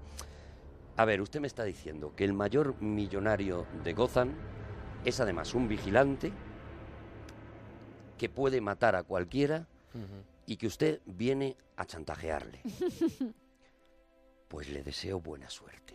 [0.96, 4.32] a ver, usted me está diciendo que el mayor millonario de Gotham
[5.04, 6.32] es además un vigilante
[8.18, 9.66] que puede matar a cualquiera
[10.46, 12.60] y que usted viene a chantajearle.
[14.48, 15.94] Pues le deseo buena suerte.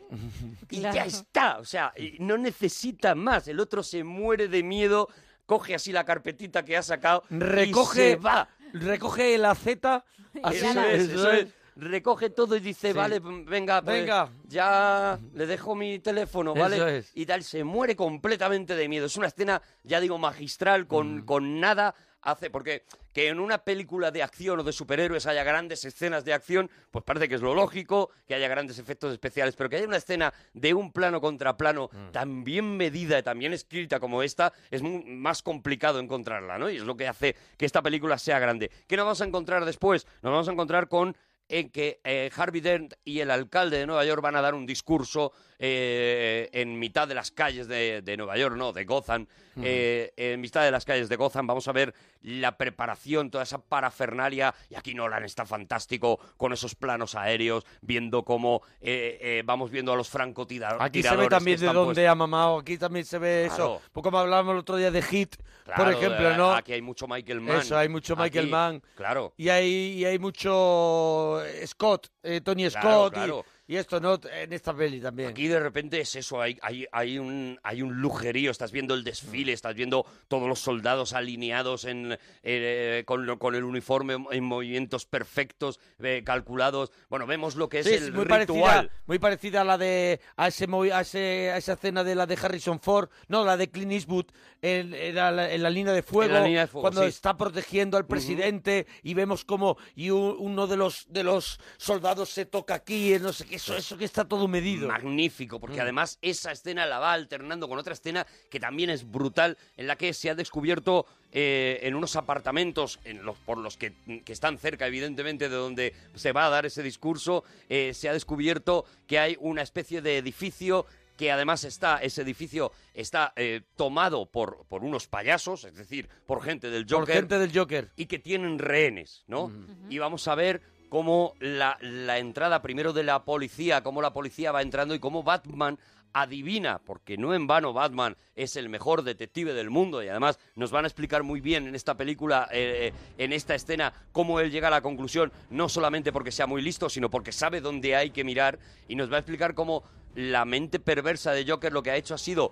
[0.69, 3.47] Y ya está, o sea, no necesita más.
[3.47, 5.09] El otro se muere de miedo,
[5.47, 8.47] coge así la carpetita que ha sacado Recoge- y se va.
[8.73, 10.05] Recoge la Z.
[10.43, 11.29] así, Eso es, eso.
[11.77, 12.93] Recoge todo y dice, Sí.
[12.95, 14.29] vale, venga, pues, Venga.
[14.47, 16.75] ya le dejo mi teléfono, ¿vale?
[16.75, 17.11] Eso es.
[17.15, 19.07] Y tal, se muere completamente de miedo.
[19.07, 21.25] Es una escena, ya digo, magistral, con, Mm.
[21.25, 22.83] con nada hace, porque
[23.13, 27.03] que en una película de acción o de superhéroes haya grandes escenas de acción, pues
[27.05, 30.33] parece que es lo lógico, que haya grandes efectos especiales, pero que haya una escena
[30.53, 32.11] de un plano contra plano Mm.
[32.11, 36.69] tan bien medida y tan bien escrita como esta, es más complicado encontrarla, ¿no?
[36.69, 38.71] Y es lo que hace que esta película sea grande.
[38.87, 40.07] ¿Qué nos vamos a encontrar después?
[40.21, 41.15] Nos vamos a encontrar con
[41.49, 44.65] en que eh, Harvey Dent y el alcalde de Nueva York van a dar un
[44.65, 45.33] discurso
[45.65, 49.25] eh, en mitad de las calles de, de Nueva York, no, de Gotham.
[49.61, 53.59] Eh, en mitad de las calles de Gotham vamos a ver la preparación, toda esa
[53.59, 54.53] parafernalia.
[54.69, 59.93] Y aquí Nolan está fantástico con esos planos aéreos, viendo cómo eh, eh, vamos viendo
[59.93, 60.85] a los francotiradores.
[60.85, 63.63] Aquí se ve también de dónde ha mamado, aquí también se ve Claro.
[63.77, 63.81] eso.
[63.91, 65.35] Pues como hablábamos el otro día de Hit,
[65.77, 66.53] por ejemplo, ¿no?
[66.53, 67.59] Aquí hay mucho Michael Mann.
[67.61, 68.83] Eso, hay mucho Michael Aquí, Mann.
[68.95, 69.33] Claro.
[69.37, 73.45] Y hay, y hay mucho eh, Scott, eh, Tony Scott, claro.
[73.62, 74.19] Y, esto, ¿no?
[74.33, 75.29] En esta peli también.
[75.29, 79.03] Aquí de repente es eso, hay, hay, hay, un, hay un lujerío, estás viendo el
[79.03, 84.43] desfile, estás viendo todos los soldados alineados en, eh, con, lo- con el uniforme en
[84.43, 86.91] movimientos perfectos, eh, calculados.
[87.09, 88.29] Bueno, vemos lo que es Sí, el muy ritual.
[88.29, 92.25] parecida, muy parecida a la de a ese a, ese- a esa escena de la
[92.25, 94.25] de Harrison Ford, no, la de Clint Eastwood
[94.61, 97.07] en, en la, en la línea de fuego, En la línea de fuego, cuando sí.
[97.09, 102.29] está protegiendo al presidente y vemos como y un- uno de los de los soldados
[102.29, 104.87] se toca aquí, no sé qué, eso, eso que está todo medido.
[104.87, 105.81] magnífico, porque Mm.
[105.81, 109.95] además esa escena la va alternando con otra escena que también es brutal, en la
[109.95, 114.57] que se ha descubierto eh, en unos apartamentos en los, por los que, que están
[114.59, 119.17] cerca, evidentemente, de donde se va a dar ese discurso, eh, se ha descubierto que
[119.17, 120.85] hay una especie de edificio
[121.17, 126.41] que además está, ese edificio está eh, tomado por, por unos payasos, es decir, por
[126.43, 127.91] gente del Por Joker gente del Joker.
[127.95, 129.51] y que tienen rehenes, ¿no?
[129.89, 130.61] Y vamos a ver
[130.93, 135.23] cómo la, la entrada primero de la policía, cómo la policía va entrando y cómo
[135.23, 135.79] Batman
[136.13, 140.69] adivina, porque no en vano Batman es el mejor detective del mundo y además nos
[140.69, 144.51] van a explicar muy bien en esta película, eh, eh, en esta escena, cómo él
[144.51, 148.11] llega a la conclusión, no solamente porque sea muy listo, sino porque sabe dónde hay
[148.11, 149.81] que mirar y nos va a explicar cómo
[150.13, 152.51] la mente perversa de Joker lo que ha hecho ha sido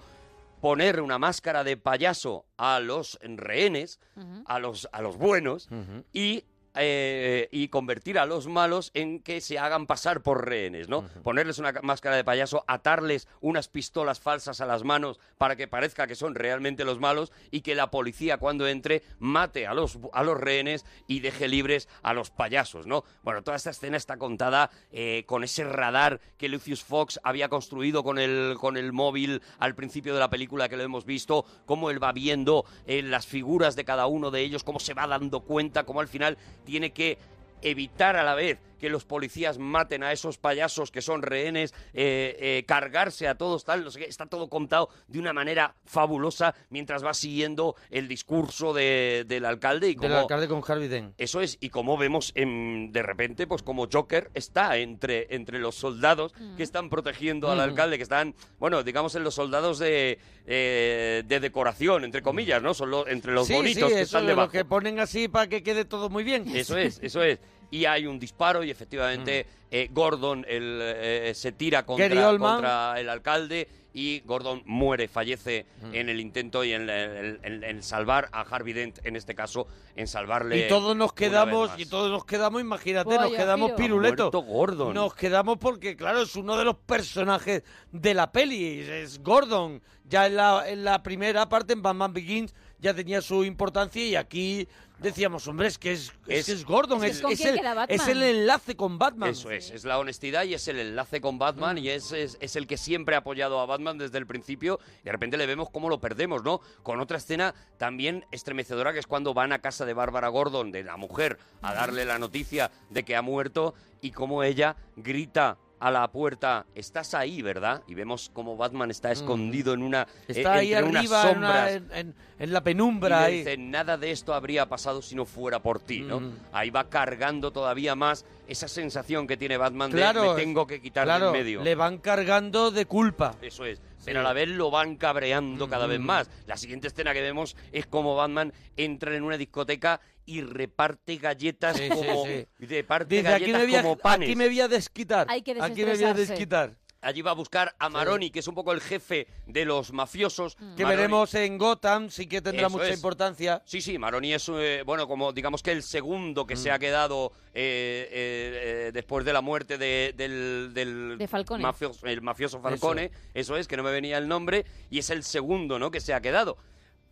[0.61, 3.99] poner una máscara de payaso a los rehenes,
[4.45, 5.69] a los, a los buenos,
[6.11, 6.43] y
[6.75, 11.03] eh, y convertir a los malos en que se hagan pasar por rehenes, ¿no?
[11.23, 15.67] Ponerles una ca- máscara de payaso, atarles unas pistolas falsas a las manos para que
[15.67, 19.99] parezca que son realmente los malos y que la policía cuando entre mate a los,
[20.13, 23.03] a los rehenes y deje libres a los payasos, ¿no?
[23.23, 28.03] Bueno, toda esta escena está contada eh, con ese radar que Lucius Fox había construido
[28.03, 31.89] con el, con el móvil al principio de la película que lo hemos visto, cómo
[31.89, 35.41] él va viendo eh, las figuras de cada uno de ellos, cómo se va dando
[35.41, 37.17] cuenta, cómo al final tiene que
[37.61, 42.35] evitar a la vez que los policías maten a esos payasos que son rehenes, eh,
[42.39, 46.55] eh, cargarse a todos, tal, no sé qué, está todo contado de una manera fabulosa
[46.71, 51.13] mientras va siguiendo el discurso de- del alcalde y Del alcalde con Harvey Dent.
[51.19, 55.75] eso es, y como vemos en- de repente, pues como Joker está entre, entre los
[55.75, 57.61] soldados que están protegiendo al Mm.
[57.61, 60.17] alcalde, que están, bueno, digamos en los soldados de,
[60.47, 62.73] eh, de decoración, entre comillas, ¿no?
[62.73, 64.47] Son los- entre los sí, bonitos sí, que eso están es debajo.
[64.47, 66.47] lo que ponen así para que quede todo muy bien.
[66.55, 67.39] Eso es, eso es.
[67.71, 69.65] Y hay un disparo y efectivamente Mm.
[69.71, 75.95] eh, Gordon el, eh, se tira contra, el alcalde y Gordon muere, fallece Mm.
[75.95, 79.67] en el intento y en, en- en- en salvar a Harvey Dent, en este caso,
[79.95, 84.31] en salvarle Y todos nos quedamos, y todos nos quedamos, imagínate, nos quedamos piruletos.
[84.31, 84.93] Gordon.
[84.93, 89.81] Nos quedamos porque, claro, es uno de los personajes de la peli, es Gordon.
[90.05, 94.15] Ya en la, en la primera parte, en Batman Begins, ya tenía su importancia y
[94.15, 94.67] aquí
[95.01, 97.41] decíamos, hombre, es que es, es, Es- que es Gordon, es es, que ¿con es
[97.41, 99.29] quién el, es el enlace con Batman.
[99.31, 102.55] Eso es, es la honestidad y es el enlace con Batman y es, es, es
[102.55, 105.69] el que siempre ha apoyado a Batman desde el principio y de repente le vemos
[105.69, 106.61] cómo lo perdemos, ¿no?
[106.83, 110.83] Con otra escena también estremecedora que es cuando van a casa de Bárbara Gordon, de
[110.83, 115.89] la mujer, a darle la noticia de que ha muerto y cómo ella grita a
[115.89, 117.81] la puerta, estás ahí, ¿verdad?
[117.87, 120.03] Y vemos cómo Batman está escondido en una...
[120.03, 120.31] Mm.
[120.31, 121.71] Está eh, ahí entre unas arriba, en, una- sombras.
[121.95, 123.19] en- en- la Y penumbra.
[123.21, 123.37] le ahí.
[123.39, 126.19] dice, nada de esto habría pasado si no fuera por ti, ¿no?
[126.19, 126.33] Mm.
[126.53, 130.79] Ahí va cargando todavía más esa sensación que tiene Batman Claro, de me tengo que
[130.81, 131.63] quitar claro, de en medio.
[131.63, 133.35] le van cargando de culpa.
[133.41, 133.81] Eso es.
[134.05, 136.03] Pero a la vez lo van cabreando cada vez Mm.
[136.05, 136.29] más.
[136.47, 141.77] La siguiente escena que vemos es como Batman entra en una discoteca y reparte galletas
[141.77, 142.45] Sí, sí, como sí.
[142.59, 144.27] reparte Dice, aquí galletas me, voy a, como panes.
[144.29, 145.27] aquí me voy a desquitar.
[145.29, 146.31] Hay que aquí me voy a desestresarse.
[146.33, 146.75] desquitar.
[147.01, 150.55] Allí va a buscar a Maroni, que es un poco el jefe de los mafiosos.
[150.55, 152.95] Que Maroni- veremos en Gotham, sí que tendrá Eso mucha es.
[152.95, 153.61] importancia.
[153.65, 156.57] Sí, sí, Maroni es, eh, bueno, como digamos que el segundo que Mm.
[156.57, 161.61] se ha quedado eh, eh, eh, después de la muerte de- del, del De Falcone.
[161.63, 163.57] mafioso, el mafioso Falcone, eso.
[163.57, 166.21] es, que no me venía el nombre, y es el segundo, ¿no?, que se ha
[166.21, 166.57] quedado.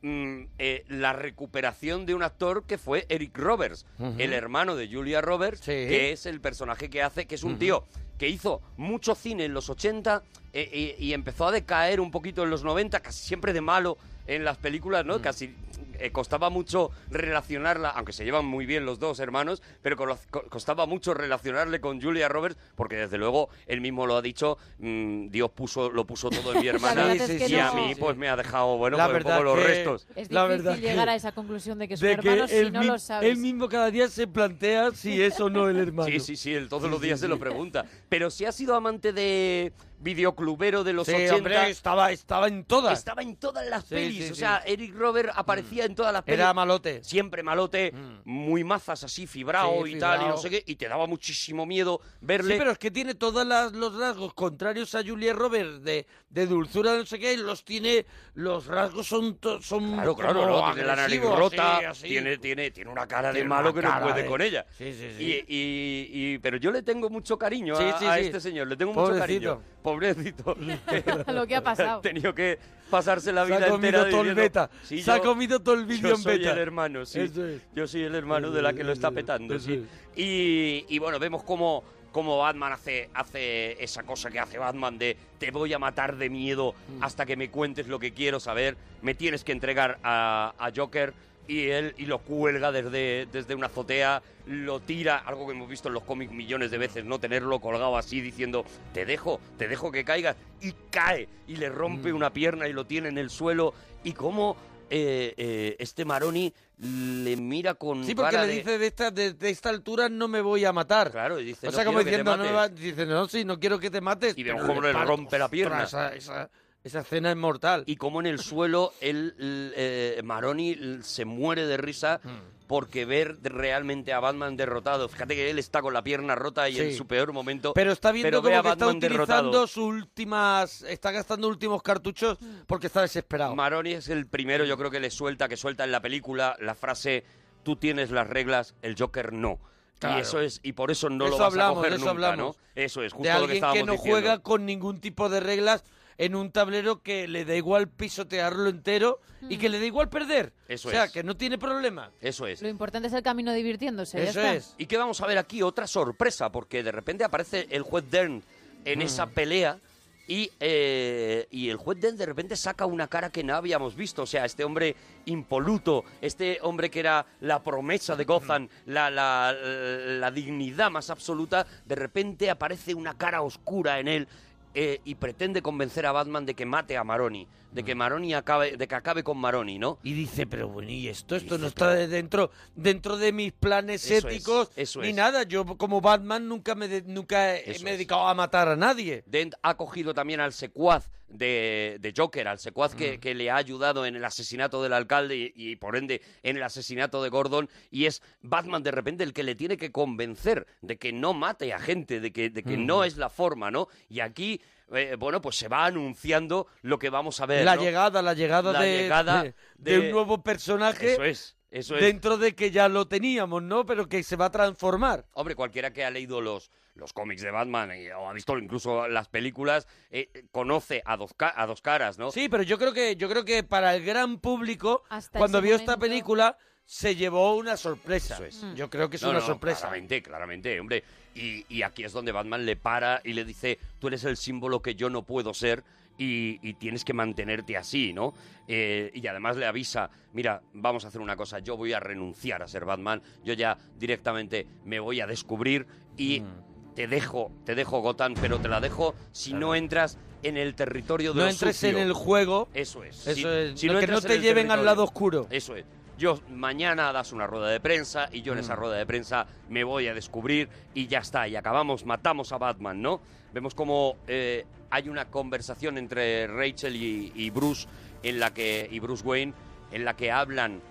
[0.01, 4.15] Mm, eh, la recuperación de un actor que fue Eric Roberts, Ujú.
[4.17, 7.83] el hermano de Julia Roberts, que es el personaje que hace, que es un tío
[8.17, 12.43] que hizo mucho cine en los 80 eh, y, y empezó a decaer un poquito
[12.43, 15.21] en los 90, casi siempre de malo en las películas, ¿no?
[15.21, 15.53] Casi
[15.99, 20.43] eh, costaba mucho relacionarla, aunque se llevan muy bien los dos hermanos, pero co- co-
[20.49, 25.27] costaba mucho relacionarle con Julia Roberts, porque desde luego él mismo lo ha dicho, mm,
[25.29, 28.29] Dios puso lo puso todo en mi hermana es que y a mí pues me
[28.29, 30.07] ha dejado, bueno, La pues, un poco los restos.
[30.15, 32.71] Es La difícil verdad llegar a esa conclusión de que son De que hermanos si
[32.71, 33.29] no mi- lo sabes.
[33.29, 36.09] él mismo cada día se plantea si es o no el hermano.
[36.09, 37.29] Sí, sí, sí, él todos Sí, los sí, días se sí.
[37.29, 37.85] lo pregunta.
[38.07, 42.63] Pero si ha sido amante de videoclubero de los Sí, 80, hombre, estaba, estaba en
[42.65, 42.97] todas.
[42.97, 44.25] estaba en todas las Sí, pelis.
[44.25, 46.39] sí, o sea, Eric Robert aparecía en todas las pelis.
[46.39, 47.03] Era malote.
[47.03, 47.93] Siempre malote,
[48.25, 52.01] muy mazas así, fibrao y tal, y no sé qué, y te daba muchísimo miedo
[52.21, 52.53] verle.
[52.53, 56.95] Sí, pero es que tiene todos los rasgos contrarios a Julia Roberts de, de dulzura,
[56.95, 60.95] no sé qué, los tiene, los rasgos son, to- son Claro, claro, no, tiene la
[60.95, 62.07] nariz rota, así, así.
[62.07, 64.65] Tiene, tiene, tiene una cara de malo que no puede de- con ella.
[64.77, 65.23] Sí, sí, sí.
[65.23, 69.17] Y, y- y- pero yo le tengo mucho cariño a, este señor, le tengo mucho
[69.17, 69.61] cariño.
[69.93, 70.55] Pobrecito.
[71.33, 71.99] Lo que ha pasado.
[71.99, 72.57] Ha tenido que
[72.89, 74.69] pasarse la Se vida ha comido entera todo el beta.
[74.83, 76.51] "Sí, Se ha yo- comido todo el vídeo yo en soy beta.
[76.51, 77.19] el hermano, sí.
[77.21, 77.31] Es.
[77.75, 79.73] Yo soy el hermano de la es, que lo está es, petando, eso sí.
[79.73, 80.17] es.
[80.19, 85.15] Y, y bueno, vemos cómo, cómo Batman hace, hace esa cosa que hace Batman de
[85.37, 87.03] te voy a matar de miedo Mm.
[87.03, 91.13] hasta que me cuentes lo que quiero saber, me tienes que entregar a, a Joker
[91.49, 95.87] y él y lo cuelga desde, desde una azotea, lo tira, algo que hemos visto
[95.87, 99.91] en los cómics millones de veces, no tenerlo colgado así diciendo te dejo, te dejo
[99.91, 102.15] que caigas y cae y le rompe Mm.
[102.15, 104.55] una pierna y lo tiene en el suelo y cómo
[104.91, 109.11] eh, eh, este Maroni le mira con Sí, porque cara le de- dice de esta,
[109.11, 111.11] de, de esta altura no me voy a matar.
[111.11, 112.79] Claro, y dice, o "No sea, como que te diciendo, no, va- mates".
[112.79, 114.35] dice, no, sí, no quiero que te mates.
[114.37, 115.83] Y pero cómo le rompe la pierna.
[115.83, 116.49] Esa, esa,
[116.83, 117.83] esa escena es mortal.
[117.85, 122.57] y como en el suelo el, el, eh, Maroni se muere de risa Hmm.
[122.67, 125.09] porque ver realmente a Batman derrotado.
[125.09, 126.97] Fíjate que él está con la pierna rota y en Sí.
[126.97, 127.73] su peor momento.
[127.73, 129.67] Pero está viendo pero ve como a que está Batman utilizando derrotado.
[129.67, 130.81] sus últimas...
[130.83, 132.37] Está gastando últimos cartuchos
[132.67, 133.55] porque está desesperado.
[133.55, 136.75] Maroni es el primero, yo creo que le suelta, que suelta en la película la
[136.75, 137.23] frase
[137.63, 139.59] tú tienes las reglas, el Joker no.
[139.97, 140.17] Claro.
[140.19, 141.99] Y eso es y por eso no De lo eso vas hablamos, a coger eso
[141.99, 142.55] nunca, hablamos.
[142.57, 142.63] ¿no?
[142.75, 144.11] Eso es justo de lo que estábamos que no diciendo.
[144.21, 145.83] juega con ningún tipo de reglas
[146.19, 150.51] en un tablero que le da igual pisotearlo entero y que le da igual perder.
[150.67, 151.11] Eso o sea, es.
[151.13, 152.11] que no tiene problema.
[152.19, 152.61] Eso es.
[152.61, 154.17] Lo importante es el camino divirtiéndose.
[154.17, 154.53] ya Eso está.
[154.53, 154.75] es.
[154.77, 155.63] ¿Y qué vamos a ver aquí?
[155.63, 158.43] Otra sorpresa, porque de repente aparece el juez Dern
[158.83, 159.79] en esa pelea
[160.27, 164.23] y, eh, y el juez Dern de repente saca una cara que no habíamos visto.
[164.23, 169.53] O sea, este hombre impoluto, este hombre que era la promesa de Gotham, la, la,
[169.53, 174.27] la dignidad más absoluta, de repente aparece una cara oscura en él.
[174.73, 178.77] Eh, y pretende convencer a Batman de que mate a Maroni, de que Maroni acabe,
[178.77, 179.99] de que acabe con Maroni, ¿no?
[180.03, 184.05] Y dice, pero bueno, y esto, esto no está de- dentro, dentro de mis planes
[184.09, 185.15] Eso es, éticos eso ni es.
[185.15, 185.43] nada.
[185.43, 187.99] Yo como Batman nunca me, de- nunca he- Eso me he es.
[187.99, 189.23] dedicado a matar a nadie.
[189.27, 193.55] Dent ha cogido también al secuaz de, de Joker, al secuaz que, que le ha
[193.57, 197.69] ayudado en el asesinato del alcalde y, y, por ende en el asesinato de Gordon
[197.91, 201.71] y es Batman de repente el que le tiene que convencer de que no mate
[201.71, 202.85] a gente, de que, de que Mm.
[202.87, 203.89] no es la forma, ¿no?
[204.09, 204.59] Y aquí,
[204.93, 207.63] eh, bueno, pues se va anunciando lo que vamos a ver.
[207.65, 207.81] la ¿no?
[207.83, 211.95] llegada, la llegada, La de, llegada de- de- de un nuevo personaje Eso es, eso
[211.95, 212.01] es.
[212.01, 213.85] dentro de que ya lo teníamos, ¿no?
[213.85, 215.25] Pero que se va a transformar.
[215.33, 219.07] Hombre, cualquiera que ha leído los, los cómics de Batman y- o ha visto incluso
[219.07, 222.31] las películas, eh, conoce a dos, ca- a dos caras, ¿no?
[222.31, 225.75] Sí, pero yo creo que yo creo que para el gran público, Hasta cuando vio
[225.75, 228.33] esta película, se llevó una sorpresa.
[228.35, 228.63] Eso es.
[228.63, 228.73] Mm.
[228.73, 229.81] Yo creo que es No, una no, sorpresa.
[229.81, 231.03] Claramente, claramente, hombre.
[231.35, 234.81] Y, y aquí es donde Batman le para y le dice, tú eres el símbolo
[234.81, 235.83] que yo no puedo ser
[236.17, 238.33] y, y tienes que mantenerte así, ¿no?
[238.67, 242.61] Eh, y además le avisa, mira, vamos a hacer una cosa, yo voy a renunciar
[242.61, 245.85] a ser Batman, yo ya directamente me voy a descubrir
[246.17, 246.93] y Mm.
[246.95, 251.31] te dejo, te dejo Gotham, pero te la dejo si no entras en el territorio
[251.33, 251.89] de No lo entres sucio.
[251.89, 252.67] en el juego.
[252.73, 253.25] Eso es.
[253.27, 253.79] Eso Si- es.
[253.79, 255.47] si no, que no te lleven al lado oscuro.
[255.49, 255.85] Eso es.
[256.19, 258.79] Yo mañana das una rueda de prensa y yo en esa Mm.
[258.79, 261.47] rueda de prensa me voy a descubrir y ya está.
[261.47, 263.21] Y acabamos, matamos a Batman, ¿no?
[263.53, 267.87] Vemos como eh, hay una conversación entre Rachel y, y Bruce
[268.21, 269.53] en la que y Bruce Wayne
[269.93, 270.81] en la que hablan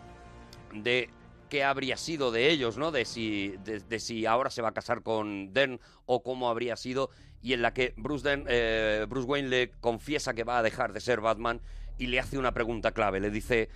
[0.73, 1.11] de
[1.51, 2.91] qué habría sido de ellos, ¿no?
[2.91, 6.75] De si, de, de si ahora se va a casar con Dern o cómo habría
[6.77, 7.11] sido,
[7.43, 11.01] y en la que Bruce, eh, Bruce Wayne le confiesa que va a dejar de
[11.01, 11.61] ser Batman
[11.99, 13.21] y le hace una pregunta clave.
[13.21, 13.69] Le dice,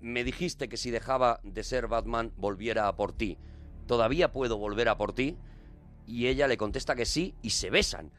[0.00, 3.38] me dijiste que si dejaba de ser Batman volviera a por ti.
[3.86, 5.36] ¿Todavía puedo volver a por ti?
[6.06, 8.10] Y ella le contesta que sí y se besan.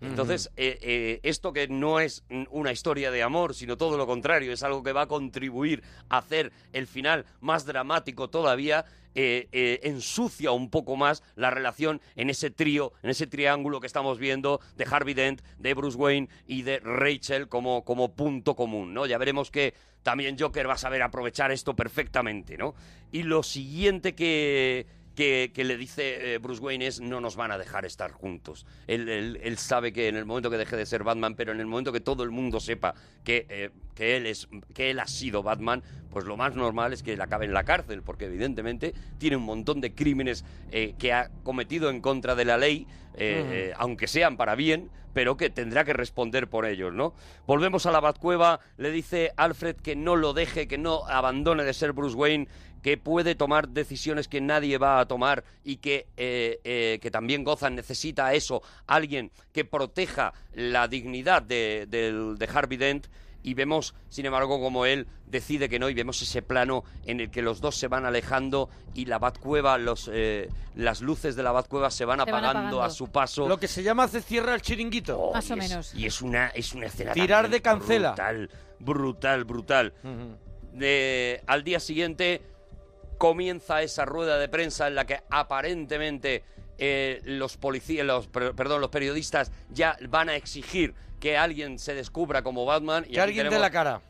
[0.00, 4.52] Entonces, eh, eh, esto que no es una historia de amor, sino todo lo contrario,
[4.52, 8.86] es algo que va a contribuir a hacer el final más dramático todavía,
[9.16, 13.88] eh, eh, ensucia un poco más la relación en ese trío, en ese triángulo que
[13.88, 18.94] estamos viendo de Harvey Dent, de Bruce Wayne y de Rachel como, como punto común,
[18.94, 19.06] ¿no?
[19.06, 22.76] Ya veremos que también Joker va a saber aprovechar esto perfectamente, ¿no?
[23.10, 27.50] Y lo siguiente que, que, que le dice eh, Bruce Wayne es no nos van
[27.52, 28.66] a dejar estar juntos.
[28.86, 31.60] Él, él- él sabe que en el momento que deje de ser Batman, pero en
[31.60, 32.94] el momento que todo el mundo sepa
[33.24, 37.02] que, eh, que, él, es, que él ha sido Batman, pues lo más normal es
[37.02, 41.12] que él acabe en la cárcel, porque evidentemente tiene un montón de crímenes eh, que
[41.12, 45.84] ha cometido en contra de la ley, eh, aunque sean para bien, pero que tendrá
[45.84, 47.14] que responder por ellos, ¿no?
[47.44, 51.74] Volvemos a la Batcueva, le dice Alfred que no lo deje, que no abandone de
[51.74, 52.46] ser Bruce Wayne,
[52.82, 57.44] que puede tomar decisiones que nadie va a tomar y que, eh, eh, que también
[57.44, 63.06] Gotham necesita eso, alguien que proteja la dignidad de, del- de Harvey Dent.
[63.42, 67.30] Y vemos, sin embargo, como él decide que no, y vemos ese plano en el
[67.30, 71.50] que los dos se van alejando y la Batcueva, los, eh, las luces de la
[71.50, 72.94] Batcueva se van Se van apagando a apagando.
[72.94, 73.48] su paso.
[73.48, 75.18] Lo que se llama hace cierra el chiringuito.
[75.18, 75.94] Oh, Más o es- menos.
[75.94, 78.10] Y es una, es una escena Tirar de cancela.
[78.10, 79.94] Brutal, brutal, brutal.
[80.74, 82.42] De- al día siguiente
[83.20, 86.42] comienza esa rueda de prensa en la que aparentemente
[86.78, 91.92] eh, los policías, los, per- perdón, los periodistas ya van a exigir que alguien se
[91.94, 93.04] descubra como Batman.
[93.06, 94.00] Y Que alguien dé tenemos- la cara.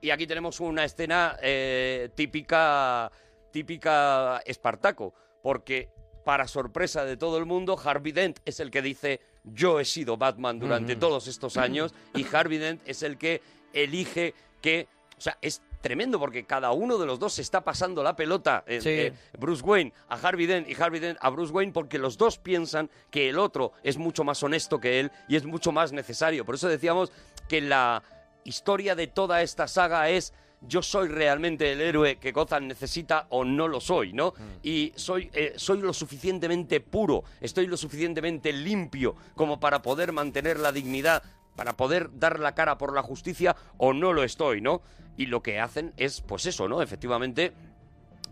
[0.00, 3.10] y aquí tenemos una escena eh, típica,
[3.50, 5.88] típica Espartaco, porque
[6.24, 10.16] para sorpresa de todo el mundo, Harvey Dent es el que dice yo he sido
[10.16, 11.00] Batman durante Ujú.
[11.00, 14.86] todos estos años y Harvey Dent es el que elige que,
[15.18, 18.64] o sea, es tremendo porque cada uno de los dos se está pasando la pelota,
[18.66, 18.88] eh, Sí.
[18.90, 22.38] eh, Bruce Wayne a Harvey Dent y Harvey Dent a Bruce Wayne porque los dos
[22.38, 26.44] piensan que el otro es mucho más honesto que él y es mucho más necesario.
[26.44, 27.12] Por eso decíamos
[27.48, 28.02] que la
[28.44, 33.44] historia de toda esta saga es yo soy realmente el héroe que Gotham necesita o
[33.46, 34.34] no lo soy, ¿no?
[34.62, 40.58] Y soy, eh, soy lo suficientemente puro, estoy lo suficientemente limpio como para poder mantener
[40.60, 41.22] la dignidad,
[41.60, 44.80] para poder dar la cara por la justicia o no lo estoy, ¿no?
[45.18, 46.80] Y lo que hacen es, pues eso, ¿no?
[46.80, 47.52] Efectivamente,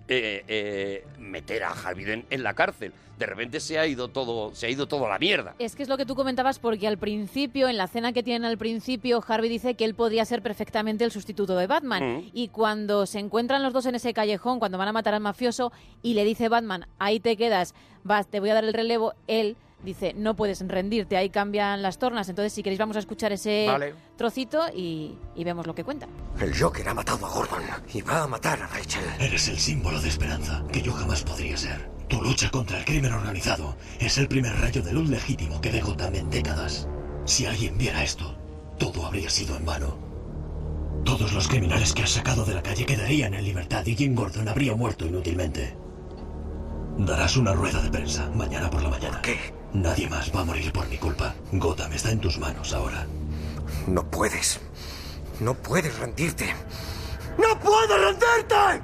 [0.09, 2.95] eh, eh, meter a Harvey Dent en la cárcel.
[3.19, 5.55] De repente se ha ido todo, se ha ido todo a la mierda.
[5.59, 8.47] Es que es lo que tú comentabas porque al principio, en la cena que tienen
[8.47, 12.21] al principio, Harvey dice que él podría ser perfectamente el sustituto de Batman.
[12.21, 12.31] Mm.
[12.33, 15.71] Y cuando se encuentran los dos en ese callejón, cuando van a matar al mafioso,
[16.01, 17.75] y le dice Batman, ahí te quedas,
[18.05, 21.99] vas, te voy a dar el relevo, él dice, no puedes rendirte, ahí cambian las
[21.99, 22.29] tornas.
[22.29, 23.95] Entonces, si queréis, vamos a escuchar ese Vale.
[24.17, 26.07] trocito y, y vemos lo que cuenta.
[26.41, 27.63] El Joker ha matado a Gordon
[27.93, 29.05] y va a matar a Rachel.
[29.19, 31.91] Eres el símbolo de esperanza que yo jamás podría ser.
[32.09, 36.15] Tu lucha contra el crimen organizado es el primer rayo de luz legítimo que Gotham
[36.15, 36.89] en décadas.
[37.27, 38.35] Si alguien viera esto,
[38.79, 39.99] todo habría sido en vano.
[41.05, 44.49] Todos los criminales que has sacado de la calle quedarían en libertad y Jim Gordon
[44.49, 45.77] habría muerto inútilmente.
[46.99, 49.21] Darás una rueda de prensa mañana por la mañana.
[49.23, 49.37] ¿Qué?
[49.73, 51.35] Nadie más va a morir por mi culpa.
[51.53, 53.07] Gotham está en tus manos ahora.
[53.87, 54.61] No puedes.
[55.41, 56.47] No puedes rendirte.
[57.37, 58.83] ¡No puedes rendirte!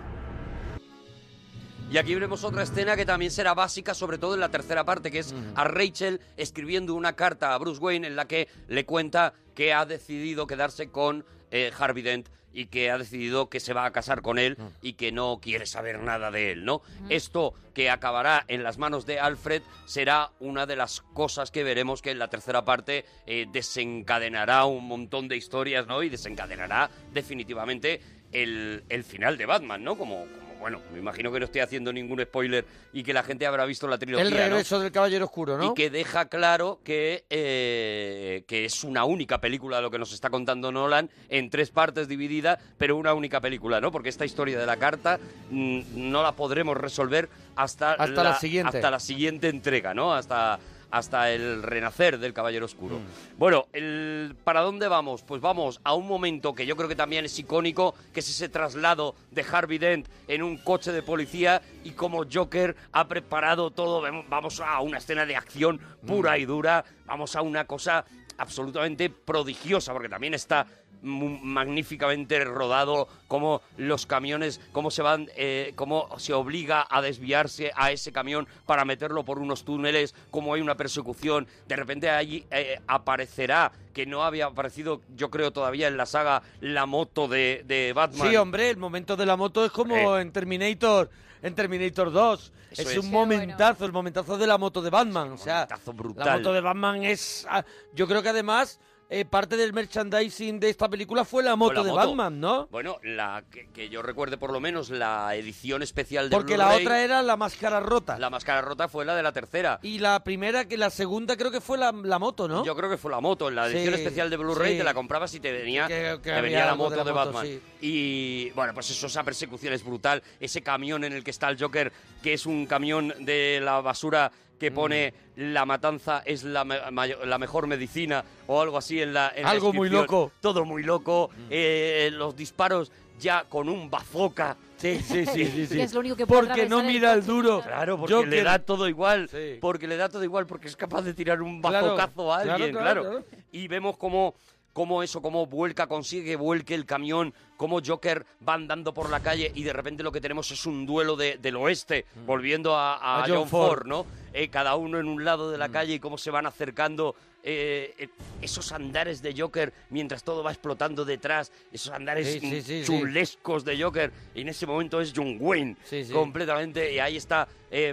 [1.91, 5.11] Y aquí veremos otra escena que también será básica, sobre todo en la tercera parte,
[5.11, 9.35] que es a Rachel escribiendo una carta a Bruce Wayne en la que le cuenta
[9.55, 13.85] que ha decidido quedarse con eh, Harvey Dent y que ha decidido que se va
[13.85, 16.81] a casar con él y que no quiere saber nada de él, ¿no?
[17.11, 22.01] Esto que acabará en las manos de Alfred será una de las cosas que veremos
[22.01, 26.03] que en la tercera parte eh, desencadenará un montón de historias, ¿no?
[26.03, 28.01] Y desencadenará definitivamente
[28.33, 29.99] el, el final de Batman, ¿no?
[29.99, 33.45] Como, como, bueno, me imagino que no estoy haciendo ningún spoiler y que la gente
[33.45, 34.39] habrá visto la trilogía, El ¿no?
[34.39, 35.73] regreso del Caballero Oscuro, ¿no?
[35.73, 40.31] Y que deja claro que, eh, que es una única película lo que nos está
[40.31, 43.93] contando Nolan, en tres partes dividida, pero una única película, ¿no?
[43.93, 48.79] Porque esta historia de la carta mm, no la podremos resolver hasta, Hasta la siguiente.
[48.79, 50.15] Hasta la siguiente entrega, ¿no?
[50.15, 50.59] Hasta,
[50.95, 52.99] hasta el renacer del Caballero Oscuro.
[52.99, 53.37] Mm.
[53.37, 55.25] Bueno, el, ¿para dónde vamos?
[55.25, 58.49] Pues vamos a un momento que yo creo que también es icónico, que es ese
[58.49, 64.05] traslado de Harvey Dent en un coche de policía y como Joker ha preparado todo.
[64.29, 68.05] Vamos a una escena de acción pura y dura, vamos a una cosa
[68.39, 70.65] absolutamente prodigiosa, porque también está
[71.05, 77.93] magníficamente rodado, cómo los camiones, cómo se van, eh, cómo se obliga a desviarse a
[77.93, 82.81] ese camión para meterlo por unos túneles, cómo hay una persecución, de repente allí eh,
[82.87, 87.93] aparecerá que no había aparecido, yo creo todavía en la saga, la moto de, de
[87.93, 88.29] Batman.
[88.29, 90.23] Sí, hombre, el momento de la moto es como Eh.
[90.23, 91.11] en Terminator,
[91.43, 92.53] en Terminator 2.
[92.73, 92.99] Eso es, es.
[92.99, 95.31] un momentazo, el momentazo de la moto de Batman.
[95.31, 96.27] O sea, momentazo brutal.
[96.27, 97.47] la moto de Batman es...
[97.49, 98.81] ah, Yo creo que además
[99.21, 102.07] eh, parte del merchandising de esta película fue la moto la de moto.
[102.09, 102.67] Batman, ¿no?
[102.71, 106.75] Bueno, la que, que yo recuerde por lo menos la edición especial de Porque la
[106.75, 108.19] otra era la máscara rota.
[108.19, 109.79] La máscara rota fue la de la tercera.
[109.83, 112.65] Y la primera, que la segunda creo que fue la, la moto, ¿no?
[112.65, 113.49] Yo creo que fue la moto.
[113.49, 114.79] En la edición Sí, especial de Blu-ray sí.
[114.79, 117.11] te la comprabas y te venía, Que- que te venía la moto de de, la
[117.13, 117.47] moto, Batman.
[117.47, 117.61] sí.
[117.81, 120.23] Y bueno, pues eso, esa persecución es brutal.
[120.41, 121.93] Ese camión en el que está el Joker,
[122.23, 124.75] que es un camión de la basura que Mm.
[124.75, 129.51] pone la matanza es la, la mejor medicina o algo así en la en la
[129.51, 130.31] Algo muy loco.
[130.41, 131.31] Todo muy loco.
[131.51, 134.57] Eh, los disparos ya con un bazooka.
[134.77, 135.81] Sí, sí, sí, sí, sí.
[135.81, 137.63] Es lo único que Porque no el mira el duro.
[137.63, 138.29] Claro, porque Joker.
[138.29, 139.29] le da todo igual.
[139.31, 139.59] Sí.
[139.61, 142.53] Porque le da todo igual, porque es capaz de tirar un Claro, bazocazo a claro,
[142.55, 143.21] alguien, claro, claro.
[143.23, 143.43] claro.
[143.53, 144.35] Y vemos cómo,
[144.75, 149.21] cómo eso, cómo vuelca, consigue que vuelque el camión, cómo Joker va andando por la
[149.21, 152.97] calle y de repente lo que tenemos es un duelo de- del oeste, volviendo a,
[152.97, 153.23] a Mm.
[153.23, 153.69] A John John Ford.
[153.69, 154.07] Ford, ¿no?
[154.35, 155.61] Eh, cada uno en un lado de Mm.
[155.61, 157.15] la calle y cómo se van acercando
[157.47, 158.09] eh, eh,
[158.41, 162.85] esos andares de Joker mientras todo va explotando detrás, esos andares Sí, sí, sí, sí.
[162.87, 164.11] chulescos de Joker.
[164.35, 165.77] Y en ese momento es John Wayne
[166.11, 166.95] completamente.
[166.95, 167.47] Y ahí está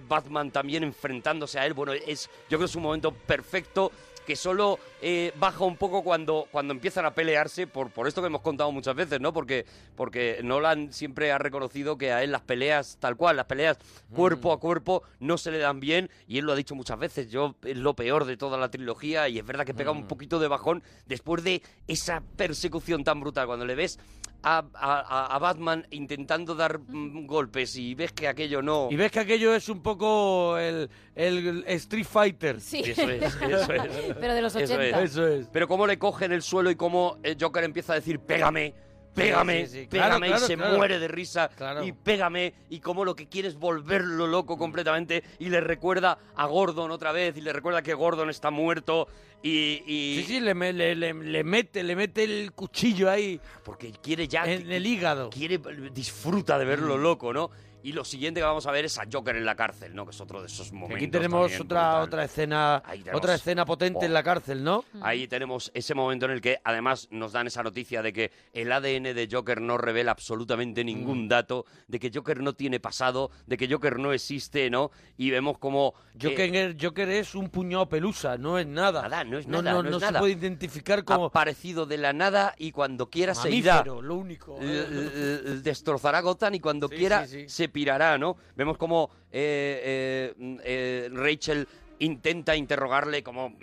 [0.07, 1.73] Batman también enfrentándose a él.
[1.73, 3.91] Bueno, es, yo creo que es un momento perfecto
[4.25, 8.27] que solo eh, baja un poco cuando, cuando empiezan a pelearse, por, por esto que
[8.27, 9.33] hemos contado muchas veces, ¿no?
[9.33, 9.65] Porque,
[9.95, 13.77] porque Nolan siempre ha reconocido que a él las peleas, tal cual, las peleas
[14.13, 17.31] cuerpo a cuerpo no se le dan bien, y él lo ha dicho muchas veces,
[17.31, 20.39] yo es lo peor de toda la trilogía, y es verdad que pega un poquito
[20.39, 23.99] de bajón después de esa persecución tan brutal, cuando le ves
[24.43, 28.87] a, a- a- a Batman intentando dar mm, golpes y ves que aquello no...
[28.91, 32.59] Y ves que aquello es un poco el, el Street Fighter.
[32.61, 32.81] Sí.
[32.85, 34.15] Eso es, eso es.
[34.19, 35.01] Pero de los Eso 80.
[35.03, 35.47] Eso es.
[35.51, 38.73] Pero cómo le cogen el suelo y cómo el Joker empieza a decir, pégame,
[39.13, 39.87] pégame, Sí, sí, sí.
[39.87, 40.77] Claro, pégame, claro, y se claro.
[40.77, 41.83] muere de risa, Claro.
[41.83, 46.45] y pégame, y cómo lo que quiere es volverlo loco completamente, y le recuerda a
[46.47, 49.07] Gordon otra vez, y le recuerda que Gordon está muerto,
[49.43, 49.83] y...
[49.85, 54.27] y- Sí, sí, le, le- le- le mete, le mete el cuchillo ahí Porque quiere
[54.27, 54.45] ya...
[54.45, 55.29] en el hígado.
[55.29, 55.59] quiere,
[55.93, 57.49] disfruta de verlo loco, ¿no?
[57.83, 60.05] Y lo siguiente que vamos a ver es a Joker en la cárcel, ¿no?
[60.05, 60.97] Que es otro de esos momentos.
[60.97, 62.03] Aquí tenemos también otra brutal.
[62.03, 64.05] otra escena tenemos- otra escena potente Oh.
[64.05, 64.85] en la cárcel, ¿no?
[65.01, 68.71] Ahí tenemos ese momento en el que además nos dan esa noticia de que el
[68.71, 70.85] ADN de Joker no revela absolutamente Mm.
[70.85, 74.91] ningún dato, de que Joker no tiene pasado, de que Joker no existe, ¿no?
[75.17, 75.95] Y vemos como...
[76.13, 79.01] eh, Joker, Joker es un puñado pelusa, no es nada.
[79.01, 80.19] Nada, no es nada, no, no es no se nada.
[80.19, 83.83] puede identificar como ha aparecido de la nada y cuando quiera se irá.
[83.85, 84.57] lo único.
[84.59, 87.49] L- destrozará Gotham y cuando Sí, quiera sí, sí.
[87.49, 88.37] se pirará, ¿no?
[88.55, 91.67] Vemos como eh, eh, eh, Rachel
[91.99, 93.55] intenta interrogarle, como mm,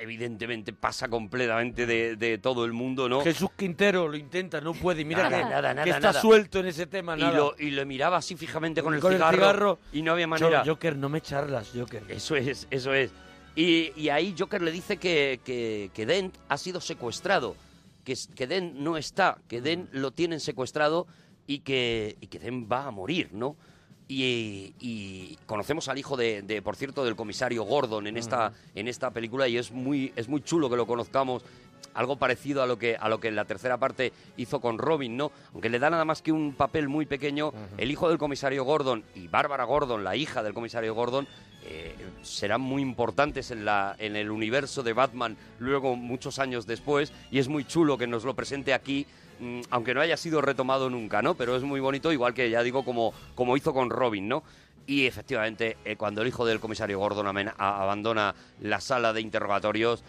[0.00, 3.20] evidentemente pasa completamente de, de todo el mundo, ¿no?
[3.22, 5.02] Jesús Quintero lo intenta, no puede.
[5.02, 6.20] y Mira Nada, que, nada, nada, que está nada.
[6.20, 7.36] suelto en ese tema, y, nada.
[7.36, 9.78] lo, y lo miraba así fijamente con el, Con el cigarro, cigarro.
[9.92, 10.62] y no había manera.
[10.64, 12.02] Joker, no me charlas, Joker.
[12.08, 13.10] Eso es, eso es.
[13.56, 17.56] Y, y ahí Joker le dice que, que, que Dent ha sido secuestrado,
[18.04, 21.06] que, que Dent no está, que Dent lo tienen secuestrado
[21.46, 23.56] y que, y que Dent va a morir, ¿no?
[24.06, 28.88] Y, y conocemos al hijo de, de, por cierto, del comisario Gordon en esta, en
[28.88, 31.44] esta película y es muy, es muy chulo que lo conozcamos.
[31.94, 35.16] Algo parecido a lo que a lo que en la tercera parte hizo con Robin,
[35.16, 35.32] ¿no?
[35.52, 39.02] Aunque le da nada más que un papel muy pequeño, el hijo del comisario Gordon
[39.14, 41.26] y Bárbara Gordon, la hija del comisario Gordon,
[41.64, 47.12] eh, serán muy importantes en, la, en el universo de Batman luego muchos años después
[47.30, 49.06] y es muy chulo que nos lo presente aquí
[49.40, 51.34] mm, aunque no haya sido retomado nunca, ¿no?
[51.34, 54.42] Pero es muy bonito, igual que ya digo, como, como hizo con Robin, ¿no?
[54.86, 60.02] Y efectivamente, eh, cuando el hijo del comisario Gordon abandona la sala de interrogatorios,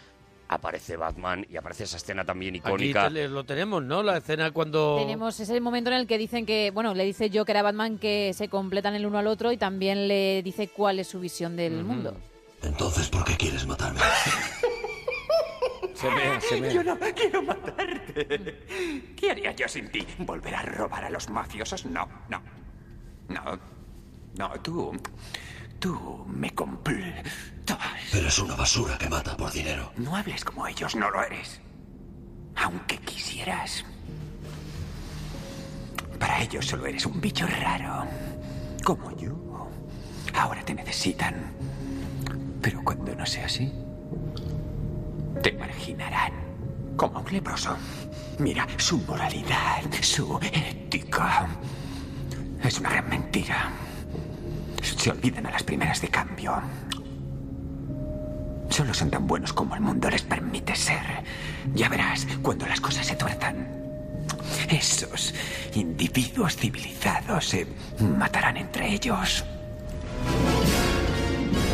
[0.54, 3.10] aparece Batman y aparece esa escena también Aquí icónica.
[3.10, 4.02] te- lo tenemos, ¿no?
[4.02, 4.96] La escena cuando...
[4.98, 8.32] Tenemos ese momento en el que dicen que, bueno, le dice Joker a Batman que
[8.34, 11.84] se completan el uno al otro y también le dice cuál es su visión del
[11.84, 12.16] mundo.
[12.62, 14.00] Entonces, ¿por qué quieres matarme?
[15.94, 16.74] Se ve, se ve.
[16.74, 19.14] Yo no quiero matarte.
[19.16, 20.04] ¿Qué haría yo sin ti?
[20.18, 21.86] ¿Volver a robar a los mafiosos?
[21.86, 22.42] No, no.
[23.28, 23.58] No.
[24.36, 24.92] No, tú.
[25.82, 27.76] Tú me completas.
[28.12, 29.90] Eres una basura que mata por dinero.
[29.96, 31.60] No hables como ellos, no lo eres.
[32.54, 33.84] Aunque quisieras.
[36.20, 38.06] Para ellos solo eres un bicho raro.
[38.84, 39.34] Como yo.
[40.34, 41.52] Ahora te necesitan.
[42.60, 43.72] Pero cuando no sea así,
[45.42, 46.32] te marginarán.
[46.96, 47.76] Como a un leproso.
[48.38, 51.48] Mira, su moralidad, su ética.
[52.62, 53.72] Es una gran mentira.
[54.82, 56.60] Se olvidan a las primeras de cambio.
[58.68, 61.24] Solo son tan buenos como el mundo les permite ser.
[61.74, 63.68] Ya verás cuando las cosas se tuerzan.
[64.68, 65.34] Esos
[65.74, 67.66] individuos civilizados se
[68.00, 69.44] matarán entre ellos.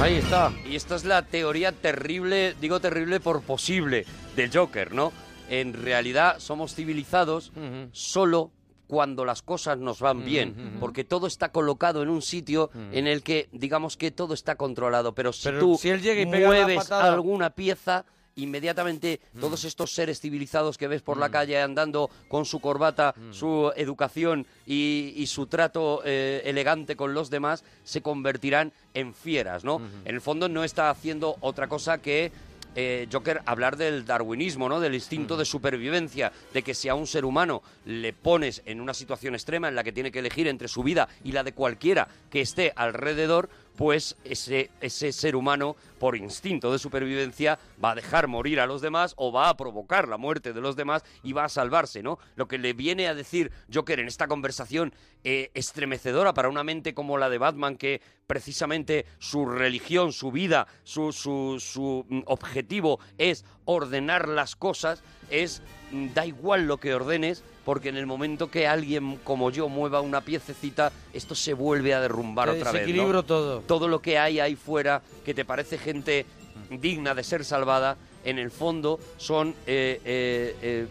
[0.01, 0.53] Ahí está.
[0.69, 4.07] Y esta es la teoría terrible, digo terrible por posible,
[4.37, 5.13] del Joker, ¿no?
[5.49, 7.53] En realidad somos civilizados
[7.93, 8.53] solo
[8.89, 13.23] cuando las cosas nos van bien, porque todo está colocado en un sitio en el
[13.23, 16.79] que digamos que todo está controlado, pero si Pero tú si él llega y mueves
[16.79, 22.45] patada- alguna pieza inmediatamente todos estos seres civilizados que ves por la calle andando con
[22.45, 28.73] su corbata, su educación y, y su trato eh, elegante con los demás se convertirán
[28.95, 29.83] en fieras, ¿no?
[30.05, 32.31] En el fondo no está haciendo otra cosa que
[32.75, 34.81] eh, Joker hablar del darwinismo, ¿no?
[34.81, 38.95] Del instinto de supervivencia, de que si a un ser humano le pones en una
[38.95, 42.09] situación extrema en la que tiene que elegir entre su vida y la de cualquiera
[42.31, 48.29] que esté alrededor, pues ese, ese ser humano, por instinto de supervivencia, va a dejar
[48.29, 51.45] morir a los demás o va a provocar la muerte de los demás y va
[51.45, 52.19] a salvarse, ¿no?
[52.37, 54.93] Lo que le viene a decir Joker en esta conversación
[55.25, 60.69] eh, estremecedora para una mente como la de Batman, que precisamente su religión, su vida,
[60.85, 66.95] su, su, su mm, objetivo es ordenar las cosas, es mm, da igual lo que
[66.95, 71.95] ordenes, porque en el momento que alguien como yo mueva una piececita, esto se vuelve
[71.95, 72.73] a derrumbar otra vez.
[72.73, 72.79] ¿no?
[72.79, 73.61] desequilibro todo.
[73.61, 76.27] Todo lo que hay ahí fuera que te parece gente
[76.71, 80.87] digna de ser salvada, en el fondo son eh, eh, eh,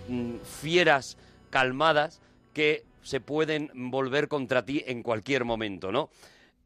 [0.60, 1.18] fieras
[1.52, 2.20] calmadas
[2.54, 6.10] que se pueden volver contra ti en cualquier momento, ¿no?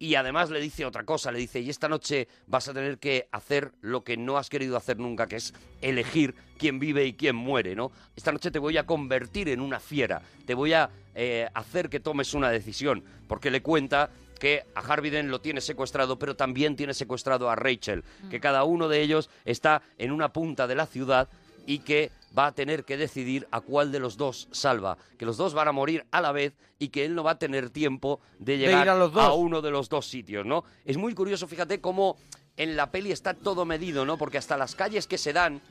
[0.02, 3.28] Y además le dice otra cosa, le dice, y esta noche vas a tener que
[3.32, 7.36] hacer lo que no has querido hacer nunca, que es elegir quién vive y quién
[7.36, 7.92] muere, ¿no?
[8.16, 12.00] Esta noche te voy a convertir en una fiera, te voy a eh, hacer que
[12.00, 16.76] tomes una decisión, porque le cuenta que a Harvey Dent lo tiene secuestrado, pero también
[16.76, 20.88] tiene secuestrado a Rachel, que cada uno de ellos está en una punta de la
[20.88, 21.30] ciudad
[21.66, 25.38] y que va a tener que decidir a cuál de los dos salva, que los
[25.38, 28.20] dos van a morir a la vez y que él no va a tener tiempo
[28.40, 29.36] de llegar ir a los dos.
[29.36, 30.64] uno de los dos sitios, ¿no?
[30.86, 32.18] Es muy curioso, fíjate cómo
[32.58, 34.18] en la peli está todo medido, ¿no?
[34.18, 35.62] Porque hasta las calles que se dan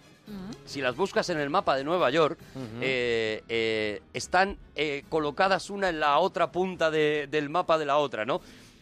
[0.64, 2.38] si las buscas en el mapa de Nueva York,
[2.80, 7.96] eh, eh, están eh, colocadas una en la otra punta de- del mapa de la
[7.96, 8.40] otra, ¿no?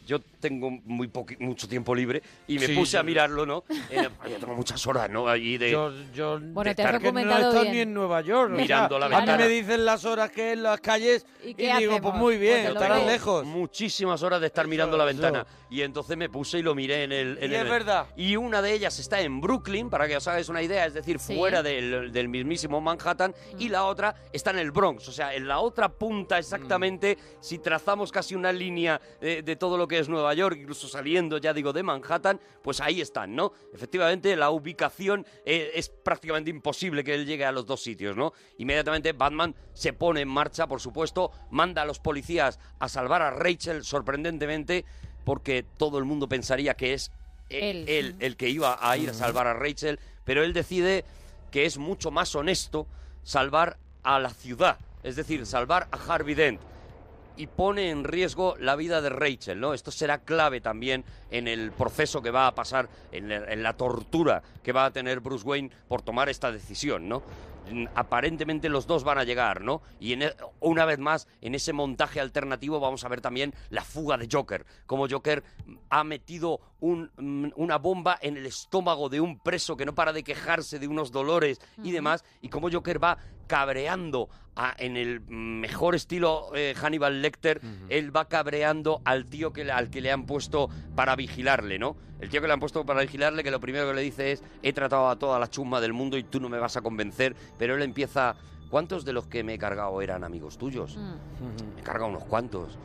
[0.08, 3.62] Yo tengo muy mucho tiempo libre y me Sí, puse a mirarlo, ¿no?
[3.90, 5.28] Eh, yo tengo muchas horas, ¿no?
[5.28, 5.70] Allí de...
[5.70, 7.72] Yo, yo Bueno, de te has no he estado bien.
[7.74, 8.50] ni en Nueva York.
[8.52, 9.36] o sea, Mirando la A mí ventana.
[9.38, 12.00] me dicen las horas que en las calles ¿Y digo, hacemos?
[12.00, 13.44] pues muy bien, Pues te lo estarán lejos.
[13.44, 15.20] muchísimas horas de estar Eso, mirando la eso.
[15.20, 15.46] ventana.
[15.70, 17.38] Y entonces me puse y lo miré en el...
[17.42, 18.06] en Y es verdad.
[18.16, 21.18] Y una de ellas está en Brooklyn, para que os hagáis una idea, es decir,
[21.18, 21.36] Sí.
[21.36, 23.34] fuera del, del mismísimo Manhattan.
[23.58, 27.58] Y la otra está en el Bronx, o sea, en la otra punta exactamente, si
[27.58, 31.52] trazamos casi una línea eh, de todo lo que es Nueva York, incluso saliendo, ya
[31.52, 33.52] digo, de Manhattan, pues ahí están, ¿no?
[33.72, 38.32] Efectivamente, la ubicación eh, es prácticamente imposible que él llegue a los dos sitios, ¿no?
[38.58, 43.30] Inmediatamente Batman se pone en marcha, por supuesto, manda a los policías a salvar a
[43.30, 44.84] Rachel sorprendentemente,
[45.24, 47.12] porque todo el mundo pensaría que es
[47.50, 47.88] eh, Él.
[47.88, 51.04] él el que iba a ir a salvar a Rachel, pero él decide
[51.50, 52.86] que es mucho más honesto
[53.22, 56.60] salvar a la ciudad, es decir, salvar a Harvey Dent
[57.38, 59.72] y pone en riesgo la vida de Rachel, ¿no?
[59.72, 64.72] Esto será clave también en el proceso que va a pasar, en, la- tortura que
[64.72, 67.22] va a tener Bruce Wayne por tomar esta decisión, ¿no?
[67.94, 69.82] Aparentemente los dos van a llegar, ¿no?
[70.00, 73.82] Y en e- una vez más, en ese montaje alternativo vamos a ver también la
[73.82, 75.42] fuga de Joker, como Joker
[75.90, 80.12] ha metido un- mm, una bomba en el estómago de un preso que no para
[80.12, 85.20] de quejarse de unos dolores y demás, y como Joker va cabreando a- en el
[85.20, 90.26] mejor estilo eh, Hannibal Lecter, él va cabreando al tío que, al que le han
[90.26, 91.96] puesto para vigilarle, ¿no?
[92.20, 94.42] El tío que le han puesto para vigilarle, que lo primero que le dice es,
[94.62, 97.36] he tratado a toda la chusma del mundo y tú no me vas a convencer,
[97.58, 98.34] pero él empieza,
[98.70, 100.96] ¿cuántos de los que me he cargado eran amigos tuyos?
[100.96, 101.74] Mm.
[101.74, 102.76] Me he cargado unos cuantos.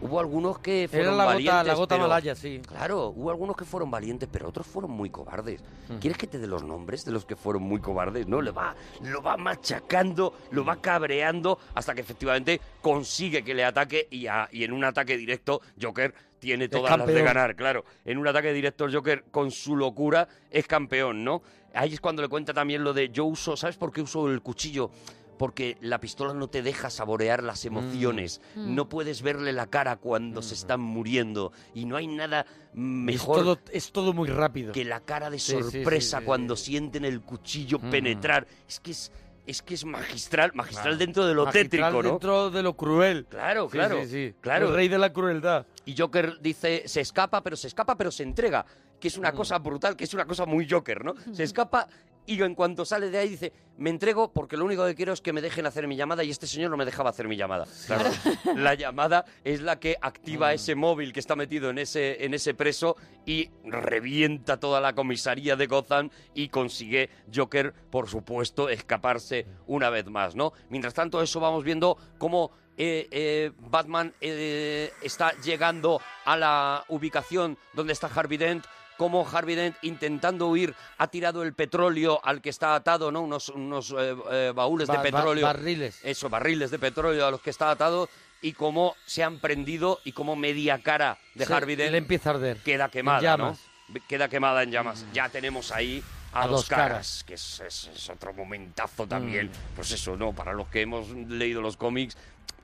[0.00, 2.60] Hubo algunos que fueron Era la valientes, gota, la gota pero- malaya, sí.
[2.64, 5.60] Claro, hubo algunos que fueron valientes, pero otros fueron muy cobardes.
[6.00, 8.28] ¿Quieres que te dé los nombres de los que fueron muy cobardes?
[8.28, 13.64] No, lo va, lo va machacando, lo va cabreando hasta que efectivamente consigue que le
[13.64, 17.84] ataque y, a- y en un ataque directo Joker tiene todas las de ganar, claro.
[18.04, 21.42] En un ataque directo el Joker con su locura es campeón, ¿no?
[21.74, 24.40] Ahí es cuando le cuenta también lo de yo uso, ¿sabes por qué uso el
[24.42, 24.90] cuchillo?
[25.38, 28.40] Porque la pistola no te deja saborear las emociones.
[28.56, 28.74] Mm.
[28.74, 31.52] No puedes verle la cara cuando se están muriendo.
[31.74, 34.72] Y no hay nada Es mejor todo, es todo muy rápido.
[34.72, 36.64] que la cara de Sí, sí, sí, sorpresa sí, cuando sí.
[36.72, 37.90] sienten el cuchillo Mm.
[37.90, 38.48] penetrar.
[38.68, 39.12] Es que es,
[39.48, 40.98] es que es magistral, magistral Claro.
[40.98, 42.10] dentro de lo Magistral tétrico, ¿no?
[42.10, 43.24] dentro de lo cruel.
[43.30, 44.34] Claro, Sí, claro, sí, sí.
[44.42, 44.68] claro.
[44.68, 45.64] El rey de la crueldad.
[45.86, 48.66] Y Joker dice, se escapa, pero se escapa, pero se entrega.
[49.00, 49.20] Que es Mm.
[49.20, 51.14] una cosa brutal, que es una cosa muy Joker, ¿no?
[51.32, 51.88] Se escapa
[52.26, 55.22] y en cuanto sale de ahí dice, me entrego porque lo único que quiero es
[55.22, 57.66] que me dejen hacer mi llamada y este señor no me dejaba hacer mi llamada.
[57.86, 58.04] Claro,
[58.56, 60.04] la llamada es la que Mm.
[60.06, 64.94] activa ese móvil que está metido en ese, en ese preso y revienta toda la
[64.94, 70.52] comisaría de Gotham y consigue Joker, por supuesto, escaparse una vez más, ¿no?
[70.68, 77.58] Mientras tanto, eso vamos viendo cómo eh, eh, Batman eh, está llegando a la ubicación
[77.74, 78.64] donde está Harvey Dent,
[78.96, 83.20] cómo Harvey Dent, intentando huir, ha tirado el petróleo al que está atado, ¿no?
[83.22, 85.44] Unos, unos eh, eh, baúles Ba- de ba- petróleo.
[85.46, 86.00] barriles.
[86.04, 88.08] Eso, barriles de petróleo a los que está atado
[88.40, 92.30] y cómo se han prendido y cómo media cara de Se- Harvey Dent le empieza
[92.30, 92.56] a arder.
[92.58, 93.60] queda En quemada, llamas.
[93.88, 94.00] ¿no?
[94.08, 95.04] Queda quemada en llamas.
[95.12, 96.02] Ya tenemos ahí
[96.32, 97.24] a, A dos dos caras, caras.
[97.26, 99.46] que es, es- es otro momentazo también.
[99.46, 99.74] Mm.
[99.76, 100.32] Pues eso, ¿no?
[100.32, 102.16] Para los que hemos leído los cómics,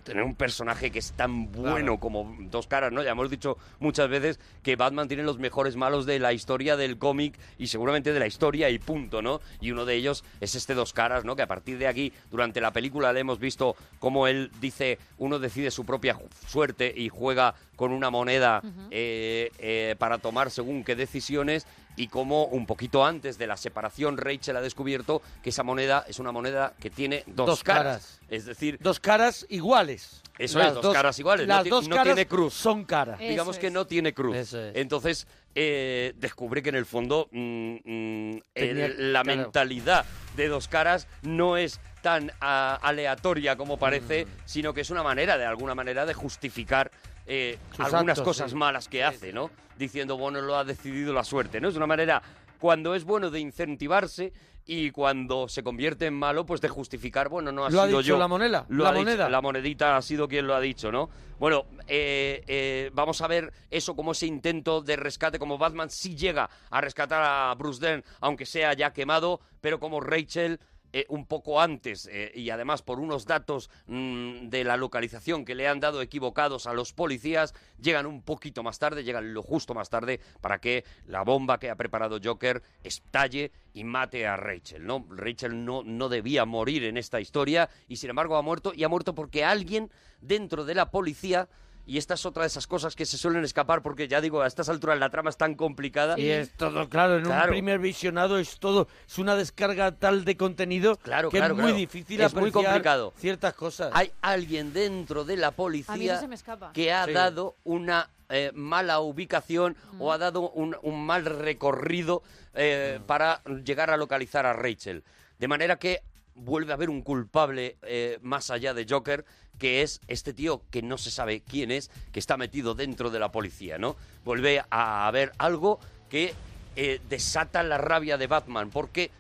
[0.05, 1.99] tener un personaje que es tan bueno Claro.
[1.99, 3.03] como dos caras, ¿no?
[3.03, 6.99] Ya hemos dicho muchas veces que Batman tiene los mejores malos de la historia del
[6.99, 9.41] cómic y seguramente de la historia y punto, ¿no?
[9.61, 11.35] Y uno de ellos es este dos caras, ¿no?
[11.37, 15.39] Que a partir de aquí, durante la película, le hemos visto cómo él dice, uno
[15.39, 20.95] decide su propia suerte y juega con una moneda eh, eh, para tomar según qué
[20.97, 21.67] decisiones
[21.97, 26.19] y cómo un poquito antes de la separación Rachel ha descubierto que esa moneda es
[26.19, 27.83] una moneda que tiene dos, Dos caras.
[27.85, 28.21] caras.
[28.29, 30.21] Es decir, Dos caras iguales.
[30.37, 32.55] Eso Las es, dos caras iguales, Las dos no caras tiene cruz.
[32.55, 33.21] son caras.
[33.21, 33.73] Eso digamos que es.
[33.73, 34.35] no tiene cruz.
[34.37, 34.75] Eso es.
[34.75, 39.43] Entonces, eh, descubre que en el fondo mm, mm, Tenía- el- la claro.
[39.43, 40.05] mentalidad
[40.37, 44.29] de dos caras no es tan ah, aleatoria como parece, Mm.
[44.47, 46.91] sino que es una manera, de alguna manera, de justificar
[47.27, 48.57] eh, algunas actos, cosas sí.
[48.57, 49.51] malas que hace, ¿no?
[49.79, 51.69] Diciendo, bueno, lo ha decidido la suerte, ¿no?
[51.69, 52.23] Es una manera,
[52.59, 54.33] cuando es bueno, de incentivarse
[54.67, 57.99] y cuando se convierte en malo, pues de justificar, bueno, no ha Lo ha sido
[57.99, 58.19] dicho yo.
[58.19, 59.29] la moneda, Lo la ha dicho- moneda.
[59.29, 61.11] la monedita ha sido quien lo ha dicho, ¿no?
[61.39, 66.15] Bueno, eh, eh, vamos a ver eso como ese intento de rescate, como Batman sí
[66.17, 70.59] llega a rescatar a Bruce Dern, aunque sea ya quemado, pero como Rachel
[70.97, 75.57] eh, un poco antes eh, y además por unos datos mm, de la localización que
[75.57, 79.75] le han dado equivocados a los policías, llegan un poquito más tarde, llegan lo justo
[79.75, 84.87] más tarde para que la bomba que ha preparado Joker estalle y mate a Rachel,
[84.87, 85.05] ¿no?
[85.11, 88.89] Rachel no, no debía morir en esta historia y sin embargo ha muerto y ha
[88.89, 89.91] muerto porque alguien
[90.21, 91.49] dentro de la policía
[91.87, 94.47] y esta es otra de esas cosas que se suelen escapar porque ya digo, a
[94.47, 96.19] estas alturas la trama es tan complicada.
[96.19, 97.45] Y es todo, claro, en Claro.
[97.45, 101.57] un primer visionado es todo, es una descarga tal de contenido Claro, que claro, es
[101.61, 101.77] muy claro.
[101.79, 103.13] difícil Es muy apreciar complicado.
[103.17, 103.91] ciertas cosas.
[103.95, 106.73] Hay alguien dentro de la A mí policía eso se me escapa.
[106.73, 107.13] que ha Sí.
[107.13, 112.23] dado una eh, mala ubicación o ha dado un, un mal recorrido
[112.55, 115.05] eh, para llegar a localizar a Rachel.
[115.39, 116.01] De manera que
[116.35, 119.25] vuelve a haber un culpable eh, más allá de Joker,
[119.59, 123.19] que es este tío que no se sabe quién es, que está metido dentro de
[123.21, 123.97] la policía, ¿no?
[124.25, 125.79] Vuelve a haber algo
[126.11, 126.35] que
[126.77, 129.11] eh, desata la rabia de Batman, porque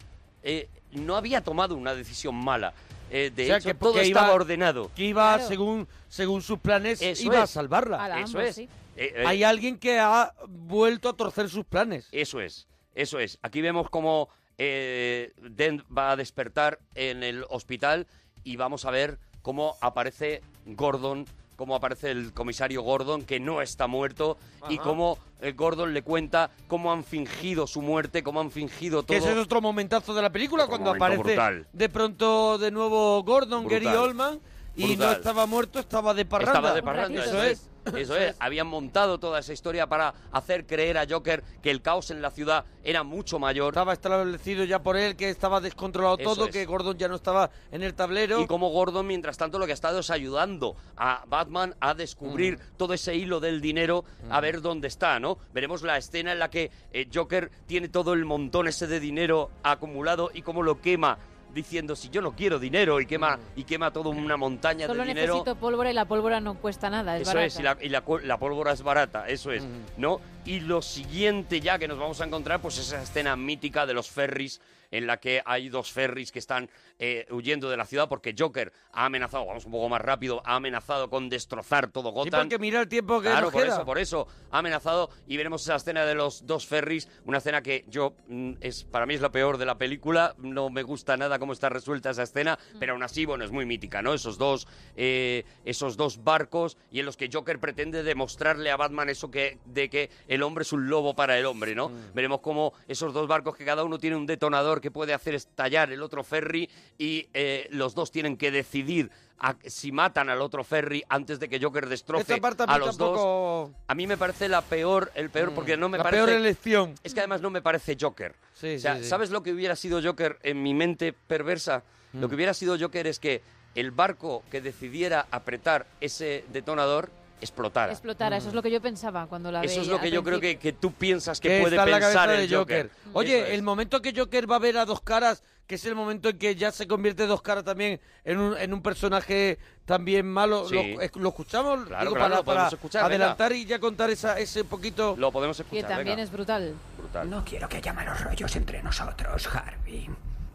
[0.43, 2.75] eh, no había tomado una decisión mala.
[3.11, 4.91] Eh, de O sea, hecho, que- todo que estaba iba- ordenado.
[4.97, 5.49] que iba, Claro.
[5.49, 8.03] según, según sus planes, Eso iba a salvarla.
[8.05, 8.55] A la Eso ambos, es.
[8.57, 8.69] sí.
[8.97, 12.09] Eh, eh, Hay alguien que ha vuelto a torcer sus planes.
[12.11, 13.39] Eso es, eso es.
[13.43, 14.29] Aquí vemos cómo
[14.59, 18.07] eh, Dent va a despertar en el hospital
[18.43, 21.27] y vamos a ver cómo aparece Gordon,
[21.57, 24.37] cómo aparece el comisario Gordon, que no está muerto,
[24.69, 29.07] y cómo eh, Gordon le cuenta cómo han fingido su muerte, cómo han fingido todo.
[29.07, 31.67] Que ese es otro momentazo de la película, Otro cuando aparece brutal.
[31.73, 33.83] de pronto de nuevo Gordon, Brutal.
[33.85, 34.41] Gary Oldman,
[34.77, 36.53] y no estaba muerto, estaba de parranda.
[36.59, 37.70] Estaba de parranda, eso es.
[37.95, 42.11] Eso es, habían montado toda esa historia para hacer creer a Joker que el caos
[42.11, 43.75] en la ciudad era mucho mayor.
[43.75, 46.51] Estaba establecido ya por él que estaba descontrolado Eso todo, es.
[46.51, 48.41] que Gordon ya no estaba en el tablero.
[48.41, 52.57] Y como Gordon, mientras tanto, lo que ha estado es ayudando a Batman a descubrir
[52.57, 52.77] Mm.
[52.79, 55.37] todo ese hilo del dinero, a ver dónde está, ¿no?
[55.53, 59.51] Veremos la escena en la que eh, Joker tiene todo el montón ese de dinero
[59.62, 61.18] acumulado y cómo lo quema
[61.55, 65.09] diciendo si yo no quiero dinero y quema y quema toda una montaña Solo de
[65.09, 65.35] dinero.
[65.35, 67.47] necesito pólvora y la pólvora no cuesta nada, es Eso barata.
[67.47, 69.65] es, y, la, y la pólvora es barata, eso es,
[69.97, 70.21] ¿no?
[70.45, 74.11] Y lo siguiente ya que nos vamos a encontrar, pues esa escena mítica de los
[74.11, 76.69] ferries, en la que hay dos ferries que están
[77.01, 80.55] eh, huyendo de la ciudad porque Joker ha amenazado, vamos un poco más rápido, ha
[80.55, 82.43] amenazado con destrozar todo Sí, Gotham.
[82.43, 83.75] porque mira el tiempo que Claro, nos por queda.
[83.75, 87.61] eso, por eso ha amenazado y veremos esa escena de los dos ferries, una escena
[87.61, 91.17] que yo mm, es para mí es la peor de la película, no me gusta
[91.17, 94.15] nada cómo está resuelta esa escena, pero aún así bueno es muy mítica, ¿no?
[94.15, 99.09] Esos dos eh, esos dos barcos y en los que Joker pretende demostrarle a Batman
[99.09, 101.91] eso que de que el hombre es un lobo para el hombre, ¿no?
[102.14, 105.91] Veremos cómo esos dos barcos que cada uno tiene un detonador que puede hacer estallar
[105.93, 106.68] el otro ferry
[106.99, 111.49] y eh, los dos tienen que decidir a- si matan al otro ferry antes de
[111.49, 113.70] que Joker destroce a a los dos.
[113.89, 116.24] A mí me parece la peor, el peor, porque no me la parece...
[116.24, 116.95] peor elección.
[117.03, 118.35] Es que además no me parece Joker.
[118.55, 119.09] Sí, o sea, sí, sí.
[119.09, 121.82] ¿sabes lo que hubiera sido Joker en mi mente perversa?
[122.12, 123.43] Lo que hubiera sido Joker es que
[123.74, 127.11] el barco que decidiera apretar ese detonador
[127.45, 127.93] explotara.
[127.93, 130.41] Explotara, eso es lo que yo pensaba cuando la Eso es lo que yo creo
[130.41, 132.91] que, que tú piensas que que puede está la pensar cabeza el de Joker.
[132.91, 133.13] Joker.
[133.15, 133.55] Oye, Eso es.
[133.55, 136.39] el momento que Joker va a ver a dos caras, que es el momento en
[136.39, 140.75] que ya se convierte dos caras también en un, en un personaje también malo, Sí.
[141.15, 141.87] ¿lo, lo escuchamos?
[141.87, 143.15] Claro, Digo, claro, para, lo podemos para escuchar, venga.
[143.25, 145.15] adelantar y ya contar esa, ese poquito...
[145.19, 146.23] Lo podemos Que escuchar, también venga.
[146.23, 146.75] es brutal.
[146.99, 147.31] Brutal.
[147.31, 150.09] No quiero que haya malos rollos entre nosotros, Harvey.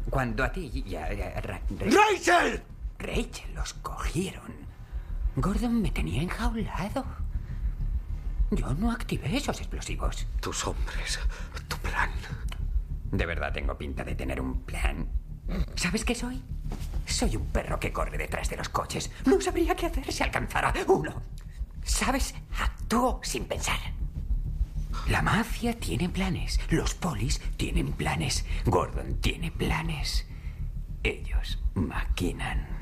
[0.10, 2.62] Cuando a ti y a, a- Ra- ¡Rachel!
[2.98, 4.54] Rachel los cogieron,
[5.40, 7.06] Gordon me tenía enjaulado.
[8.52, 10.28] Yo no activé esos explosivos.
[10.42, 11.20] Tus hombres,
[11.68, 12.10] tu plan.
[13.12, 15.08] De verdad tengo pinta de tener un plan.
[15.76, 16.44] ¿Sabes qué soy?
[17.06, 19.12] Soy un perro que corre detrás de los coches.
[19.26, 21.22] No sabría qué hacer si alcanzara uno.
[21.84, 22.36] ¿Sabes?
[22.60, 23.80] Actúo sin pensar.
[25.08, 26.60] La mafia tiene planes.
[26.70, 28.46] Los polis tienen planes.
[28.66, 30.28] Gordon tiene planes.
[31.02, 32.79] Ellos maquinan.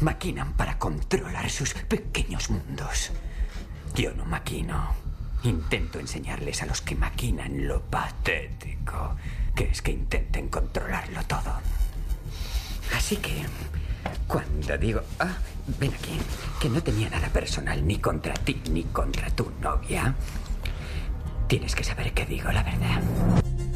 [0.00, 3.12] Maquinan para controlar sus pequeños mundos.
[3.94, 4.94] Yo no maquino.
[5.44, 9.16] Intento enseñarles a los que maquinan lo patético
[9.54, 11.52] que es que intenten controlarlo todo.
[12.96, 13.44] Así que,
[14.26, 15.36] cuando digo, ah,
[15.78, 16.18] ven aquí,
[16.60, 20.14] que no tenía nada personal ni contra ti ni contra tu novia,
[21.46, 23.02] tienes que saber que digo la verdad.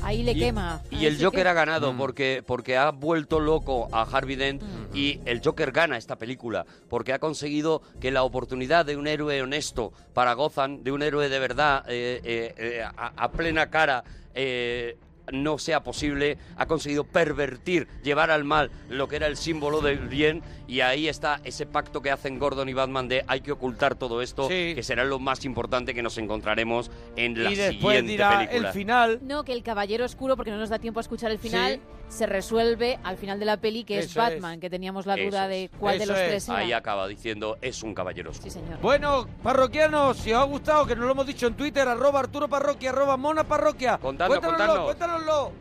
[0.08, 0.80] Ahí le Y- quema.
[0.90, 4.96] Y Ahí el Joker ha ganado porque, porque ha vuelto loco a Harvey Dent Mm.
[4.96, 9.42] y el Joker gana esta película porque ha conseguido que la oportunidad de un héroe
[9.42, 14.02] honesto para Gotham, de un héroe de verdad, eh, eh, eh, a, a plena cara,
[14.34, 14.96] eh,
[15.32, 19.98] no sea posible, ha conseguido pervertir, llevar al mal lo que era el símbolo del
[20.08, 23.94] bien y ahí está ese pacto que hacen Gordon y Batman de hay que ocultar
[23.94, 24.74] todo esto, Sí.
[24.74, 28.68] que será lo más importante que nos encontraremos en la y después siguiente dirá película.
[28.68, 29.18] el final.
[29.22, 31.80] No, que el caballero oscuro, porque no nos da tiempo a escuchar el final, Sí.
[32.08, 34.60] Se resuelve al final de la peli, que es Batman, es.
[34.60, 36.28] que teníamos la duda de cuál de Eso los es.
[36.28, 36.58] tres era.
[36.58, 38.50] Ahí acaba diciendo es un caballero oscuro.
[38.50, 38.78] Sí, señor.
[38.80, 42.48] Bueno, parroquianos, si os ha gustado, que nos lo hemos dicho en Twitter, arroba Arturo
[42.48, 43.98] Parroquia, arroba Mona Parroquia.
[43.98, 45.22] Contadnos, cuéntanoslo, contadnos.
[45.24, 45.52] cuéntanoslo.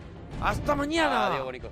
[0.41, 1.27] Hasta mañana.
[1.27, 1.71] Adiós, bonicos.